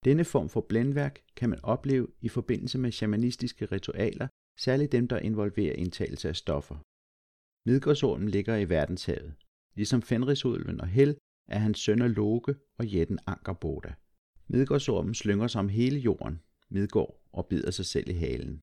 Denne 0.06 0.24
form 0.24 0.50
for 0.50 0.62
blændværk 0.62 1.22
kan 1.36 1.50
man 1.50 1.60
opleve 1.64 2.08
i 2.22 2.30
forbindelse 2.30 2.78
med 2.78 2.92
shamanistiske 2.92 3.66
ritualer, 3.66 4.28
særligt 4.60 4.92
dem, 4.92 5.08
der 5.08 5.20
involverer 5.20 5.76
indtagelse 5.76 6.30
af 6.30 6.36
stoffer. 6.36 6.76
Midgårdsormen 7.70 8.30
ligger 8.30 8.56
i 8.56 8.70
verdenshavet. 8.70 9.34
Ligesom 9.76 10.02
Fenrisulven 10.02 10.82
og 10.82 10.88
Hel 10.88 11.18
er 11.48 11.60
hans 11.60 11.80
sønner 11.80 12.08
Loke 12.08 12.56
og 12.78 12.88
jætten 12.88 13.20
Ankerboda. 13.28 13.94
Midgårdsormen 14.48 15.16
slynger 15.16 15.48
sig 15.48 15.60
om 15.60 15.70
hele 15.70 16.00
jorden, 16.00 16.42
Midgård, 16.70 17.22
og 17.34 17.46
bider 17.46 17.72
sig 17.72 17.86
selv 17.86 18.10
i 18.10 18.14
halen. 18.14 18.62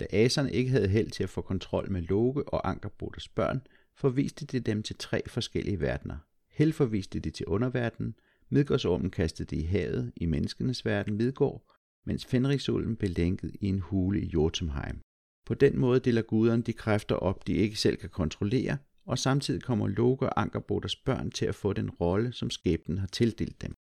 Da 0.00 0.06
aserne 0.10 0.52
ikke 0.52 0.70
havde 0.70 0.88
held 0.88 1.10
til 1.10 1.22
at 1.22 1.30
få 1.30 1.40
kontrol 1.40 1.90
med 1.90 2.02
Loke 2.02 2.48
og 2.48 2.70
Ankerbodas 2.70 3.28
børn, 3.28 3.60
forviste 3.94 4.46
de 4.46 4.60
dem 4.60 4.82
til 4.82 4.96
tre 4.96 5.22
forskellige 5.28 5.80
verdener. 5.80 6.16
Hel 6.50 6.72
forviste 6.72 7.20
de 7.20 7.30
til 7.30 7.46
underverdenen, 7.46 8.14
Midgårdsormen 8.48 9.10
kastede 9.10 9.56
de 9.56 9.62
i 9.62 9.64
havet 9.64 10.12
i 10.16 10.26
menneskenes 10.26 10.84
verden 10.84 11.16
Midgård, 11.16 11.64
mens 12.06 12.26
Fenrisulven 12.26 12.96
blev 12.96 13.10
lænket 13.16 13.56
i 13.60 13.66
en 13.66 13.78
hule 13.78 14.20
i 14.20 14.26
Jotunheim. 14.26 15.00
På 15.46 15.54
den 15.54 15.78
måde 15.78 16.00
deler 16.00 16.22
guderne 16.22 16.62
de 16.62 16.72
kræfter 16.72 17.14
op, 17.14 17.46
de 17.46 17.52
ikke 17.52 17.76
selv 17.76 17.96
kan 17.96 18.10
kontrollere, 18.10 18.78
og 19.10 19.18
samtidig 19.18 19.62
kommer 19.62 19.88
Loke 19.88 20.26
og 20.26 20.40
Ankerbodas 20.40 20.96
børn 20.96 21.30
til 21.30 21.46
at 21.46 21.54
få 21.54 21.72
den 21.72 21.90
rolle, 21.90 22.32
som 22.32 22.50
skæbnen 22.50 22.98
har 22.98 23.06
tildelt 23.06 23.62
dem. 23.62 23.74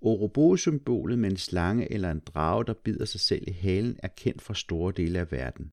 Ouroboros-symbolet 0.00 1.18
med 1.18 1.30
en 1.30 1.36
slange 1.36 1.92
eller 1.92 2.10
en 2.10 2.20
drage, 2.20 2.64
der 2.64 2.74
bider 2.84 3.04
sig 3.04 3.20
selv 3.20 3.44
i 3.48 3.52
halen, 3.52 3.96
er 4.02 4.08
kendt 4.08 4.42
fra 4.42 4.54
store 4.54 4.92
dele 4.96 5.18
af 5.18 5.32
verden. 5.32 5.70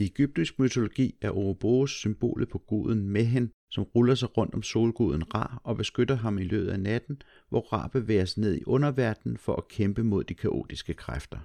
I 0.00 0.04
egyptisk 0.04 0.58
mytologi 0.58 1.14
er 1.20 1.30
Ouroboros 1.30 1.90
symbolet 1.90 2.48
på 2.48 2.58
guden 2.58 3.08
Mehen, 3.08 3.50
som 3.70 3.84
ruller 3.84 4.14
sig 4.14 4.36
rundt 4.36 4.54
om 4.54 4.62
solguden 4.62 5.34
Ra 5.34 5.60
og 5.64 5.76
beskytter 5.76 6.14
ham 6.14 6.38
i 6.38 6.44
løbet 6.44 6.70
af 6.70 6.80
natten, 6.80 7.22
hvor 7.48 7.60
Ra 7.60 7.88
bevæger 7.88 8.24
sig 8.24 8.40
ned 8.40 8.54
i 8.56 8.64
underverdenen 8.64 9.36
for 9.36 9.56
at 9.56 9.68
kæmpe 9.68 10.02
mod 10.02 10.24
de 10.24 10.34
kaotiske 10.34 10.94
kræfter. 10.94 11.38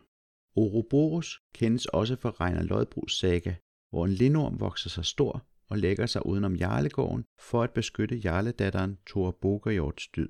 Ouroboros 0.55 1.39
kendes 1.55 1.85
også 1.85 2.15
fra 2.15 2.29
Reiner 2.29 2.63
Lodbrugs 2.63 3.19
saga, 3.19 3.55
hvor 3.89 4.05
en 4.05 4.11
lindorm 4.11 4.59
vokser 4.59 4.89
sig 4.89 5.05
stor 5.05 5.45
og 5.69 5.77
lægger 5.77 6.05
sig 6.05 6.25
udenom 6.25 6.55
Jarlegården 6.55 7.25
for 7.39 7.63
at 7.63 7.71
beskytte 7.71 8.15
jarledatteren 8.25 8.97
Thor 9.07 9.31
Bogerjords 9.31 10.07
død. 10.07 10.29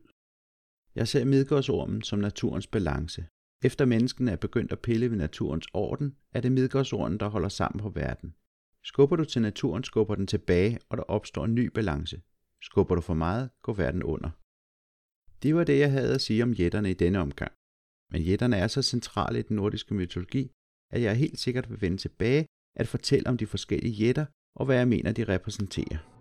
Jeg 0.95 1.07
ser 1.07 1.25
Midgårdsormen 1.25 2.01
som 2.01 2.19
naturens 2.19 2.67
balance. 2.67 3.25
Efter 3.63 3.85
menneskene 3.85 4.31
er 4.31 4.35
begyndt 4.35 4.71
at 4.71 4.79
pille 4.79 5.09
ved 5.11 5.17
naturens 5.17 5.67
orden, 5.73 6.15
er 6.31 6.41
det 6.41 6.51
Midgårdsormen, 6.51 7.19
der 7.19 7.27
holder 7.27 7.49
sammen 7.49 7.79
på 7.81 7.89
verden. 7.89 8.35
Skubber 8.83 9.15
du 9.15 9.25
til 9.25 9.41
naturen, 9.41 9.83
skubber 9.83 10.15
den 10.15 10.27
tilbage, 10.27 10.79
og 10.89 10.97
der 10.97 11.03
opstår 11.03 11.45
en 11.45 11.55
ny 11.55 11.67
balance. 11.67 12.21
Skubber 12.61 12.95
du 12.95 13.01
for 13.01 13.13
meget, 13.13 13.49
går 13.61 13.73
verden 13.73 14.03
under. 14.03 14.29
Det 15.43 15.55
var 15.55 15.63
det, 15.63 15.79
jeg 15.79 15.91
havde 15.91 16.15
at 16.15 16.21
sige 16.21 16.43
om 16.43 16.53
jætterne 16.53 16.91
i 16.91 16.93
denne 16.93 17.19
omgang. 17.19 17.51
Men 18.11 18.21
jætterne 18.21 18.57
er 18.57 18.67
så 18.67 18.81
centrale 18.81 19.39
i 19.39 19.41
den 19.41 19.55
nordiske 19.55 19.93
mytologi, 19.93 20.51
at 20.93 21.01
jeg 21.01 21.17
helt 21.17 21.39
sikkert 21.39 21.69
vil 21.69 21.81
vende 21.81 21.97
tilbage 21.97 22.45
at 22.75 22.87
fortælle 22.87 23.29
om 23.29 23.37
de 23.37 23.47
forskellige 23.47 23.93
jætter 23.93 24.25
og 24.55 24.65
hvad 24.65 24.77
jeg 24.77 24.87
mener, 24.87 25.11
de 25.11 25.23
repræsenterer. 25.23 26.14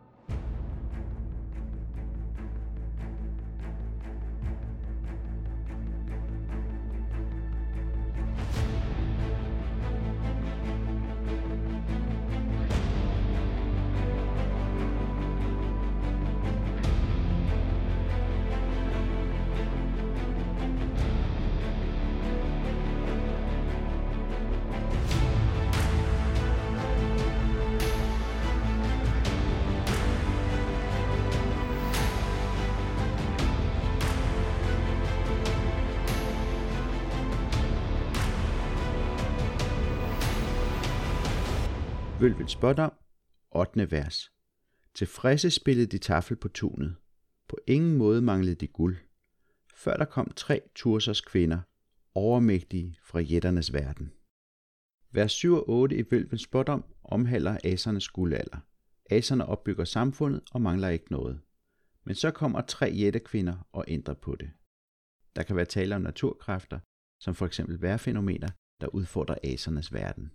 Spot 42.64 42.78
om, 42.78 42.92
8. 43.50 43.90
vers. 43.90 44.32
Tilfredse 44.94 45.50
spillede 45.50 45.86
de 45.86 45.98
tafel 45.98 46.36
på 46.36 46.48
tunet. 46.48 46.96
På 47.48 47.58
ingen 47.66 47.96
måde 47.96 48.22
manglede 48.22 48.54
de 48.54 48.66
guld. 48.66 48.96
Før 49.74 49.96
der 49.96 50.04
kom 50.04 50.32
tre 50.36 50.60
tursers 50.74 51.20
kvinder, 51.20 51.60
overmægtige 52.14 52.98
fra 53.02 53.20
jætternes 53.20 53.72
verden. 53.72 54.12
Vers 55.12 55.32
7 55.32 55.54
og 55.54 55.68
8 55.68 55.96
i 55.96 56.04
Vølvens 56.10 56.42
spådom 56.42 56.84
omhandler 57.04 57.58
asernes 57.64 58.08
guldalder. 58.08 58.58
Aserne 59.10 59.46
opbygger 59.46 59.84
samfundet 59.84 60.42
og 60.50 60.62
mangler 60.62 60.88
ikke 60.88 61.12
noget. 61.12 61.40
Men 62.04 62.14
så 62.14 62.30
kommer 62.30 62.60
tre 62.60 62.86
jættekvinder 62.86 63.68
og 63.72 63.84
ændrer 63.88 64.14
på 64.14 64.36
det. 64.36 64.50
Der 65.36 65.42
kan 65.42 65.56
være 65.56 65.64
tale 65.64 65.96
om 65.96 66.02
naturkræfter, 66.02 66.78
som 67.20 67.34
for 67.34 67.46
eksempel 67.46 67.82
vejrfænomener, 67.82 68.48
der 68.80 68.86
udfordrer 68.86 69.36
asernes 69.42 69.92
verden. 69.92 70.32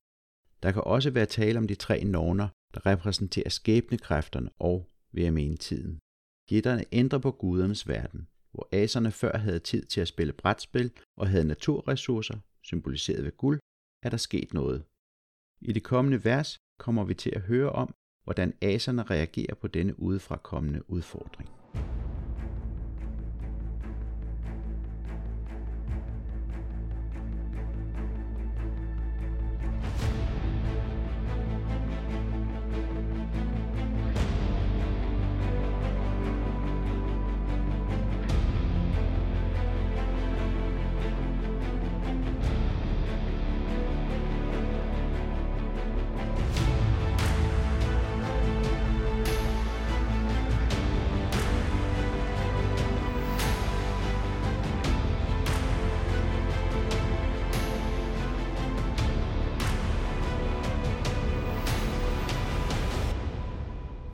Der 0.64 0.72
kan 0.72 0.84
også 0.86 1.10
være 1.10 1.26
tale 1.26 1.60
om 1.60 1.68
de 1.68 1.76
tre 1.76 2.04
norner, 2.04 2.48
der 2.74 2.86
repræsenterer 2.86 3.50
skæbnekræfterne 3.50 4.50
og, 4.60 4.90
vil 5.12 5.24
jeg 5.24 5.34
mene, 5.34 5.58
tiden. 5.58 6.00
Gitterne 6.50 6.86
ændrer 6.92 7.20
på 7.20 7.32
gudernes 7.32 7.88
verden, 7.88 8.28
hvor 8.52 8.70
aserne 8.72 9.12
før 9.12 9.38
havde 9.38 9.60
tid 9.60 9.86
til 9.86 10.02
at 10.02 10.08
spille 10.08 10.34
brætspil 10.34 10.92
og 11.18 11.30
havde 11.30 11.48
naturressourcer, 11.48 12.38
symboliseret 12.64 13.24
ved 13.24 13.38
guld, 13.38 13.60
er 14.04 14.10
der 14.10 14.18
sket 14.18 14.54
noget. 14.54 14.84
I 15.62 15.74
det 15.74 15.84
kommende 15.84 16.26
vers 16.26 16.58
kommer 16.80 17.04
vi 17.04 17.14
til 17.14 17.30
at 17.36 17.42
høre 17.42 17.70
om, 17.70 17.94
hvordan 18.24 18.54
aserne 18.62 19.04
reagerer 19.04 19.56
på 19.56 19.68
denne 19.68 20.00
udefrakommende 20.00 20.90
udfordring. 20.90 21.50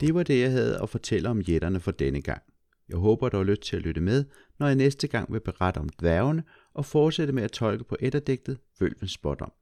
Det 0.06 0.14
var 0.14 0.22
det, 0.22 0.40
jeg 0.40 0.50
havde 0.50 0.82
at 0.82 0.88
fortælle 0.88 1.28
om 1.28 1.40
jætterne 1.40 1.80
for 1.80 1.90
denne 1.90 2.22
gang. 2.22 2.42
Jeg 2.88 2.96
håber, 2.96 3.28
du 3.28 3.36
har 3.36 3.44
lyst 3.44 3.62
til 3.62 3.76
at 3.76 3.82
lytte 3.82 4.00
med, 4.00 4.24
når 4.58 4.66
jeg 4.66 4.76
næste 4.76 5.08
gang 5.08 5.32
vil 5.32 5.40
berette 5.40 5.78
om 5.78 5.88
dværgene 5.88 6.44
og 6.74 6.84
fortsætte 6.84 7.32
med 7.32 7.42
at 7.42 7.52
tolke 7.52 7.84
på 7.84 7.96
etterdægtet 8.00 8.58
Vølvens 8.80 9.12
Spådom. 9.12 9.52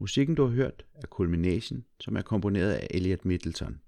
Musikken, 0.00 0.34
du 0.34 0.44
har 0.44 0.54
hørt, 0.54 0.86
er 0.94 1.06
Culmination, 1.06 1.84
som 2.00 2.16
er 2.16 2.22
komponeret 2.22 2.72
af 2.72 2.86
Elliot 2.90 3.24
Middleton. 3.24 3.80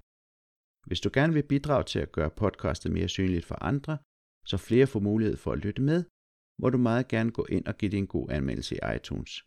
Hvis 0.87 1.01
du 1.01 1.11
gerne 1.13 1.33
vil 1.33 1.43
bidrage 1.43 1.85
til 1.85 1.99
at 1.99 2.13
gøre 2.13 2.31
podcastet 2.31 2.93
mere 2.93 3.09
synligt 3.09 3.45
for 3.45 3.63
andre, 3.63 3.99
så 4.47 4.57
flere 4.57 4.87
får 4.87 5.01
mulighed 5.01 5.37
for 5.37 5.53
at 5.53 5.59
lytte 5.59 5.83
med, 5.83 6.05
må 6.59 6.71
du 6.71 6.79
meget 6.79 7.09
gerne 7.09 7.31
gå 7.31 7.47
ind 7.51 7.67
og 7.67 7.77
give 7.79 7.91
det 7.91 7.99
en 7.99 8.07
god 8.07 8.31
anmeldelse 8.31 8.75
i 8.75 8.97
iTunes. 8.97 9.45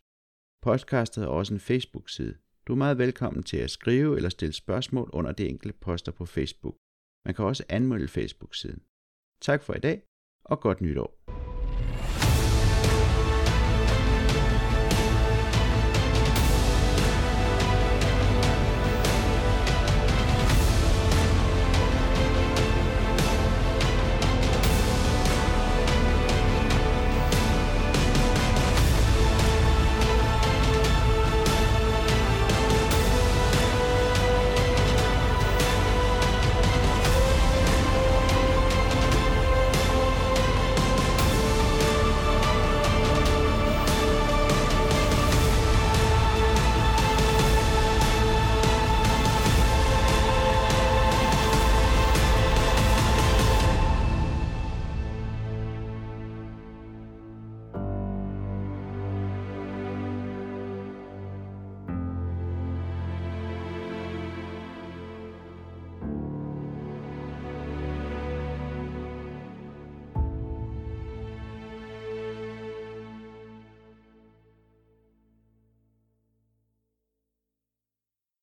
Podcastet 0.62 1.24
har 1.24 1.30
også 1.30 1.54
en 1.54 1.60
Facebook-side. 1.60 2.34
Du 2.70 2.74
er 2.74 2.78
meget 2.78 2.98
velkommen 2.98 3.42
til 3.42 3.56
at 3.56 3.70
skrive 3.70 4.16
eller 4.16 4.28
stille 4.28 4.52
spørgsmål 4.52 5.10
under 5.12 5.32
de 5.32 5.48
enkelte 5.48 5.78
poster 5.80 6.12
på 6.12 6.26
Facebook. 6.26 6.76
Man 7.26 7.34
kan 7.34 7.44
også 7.44 7.64
anmelde 7.68 8.08
Facebook-siden. 8.08 8.82
Tak 9.40 9.62
for 9.62 9.74
i 9.74 9.78
dag, 9.78 10.02
og 10.44 10.60
godt 10.60 10.80
nytår. 10.80 11.39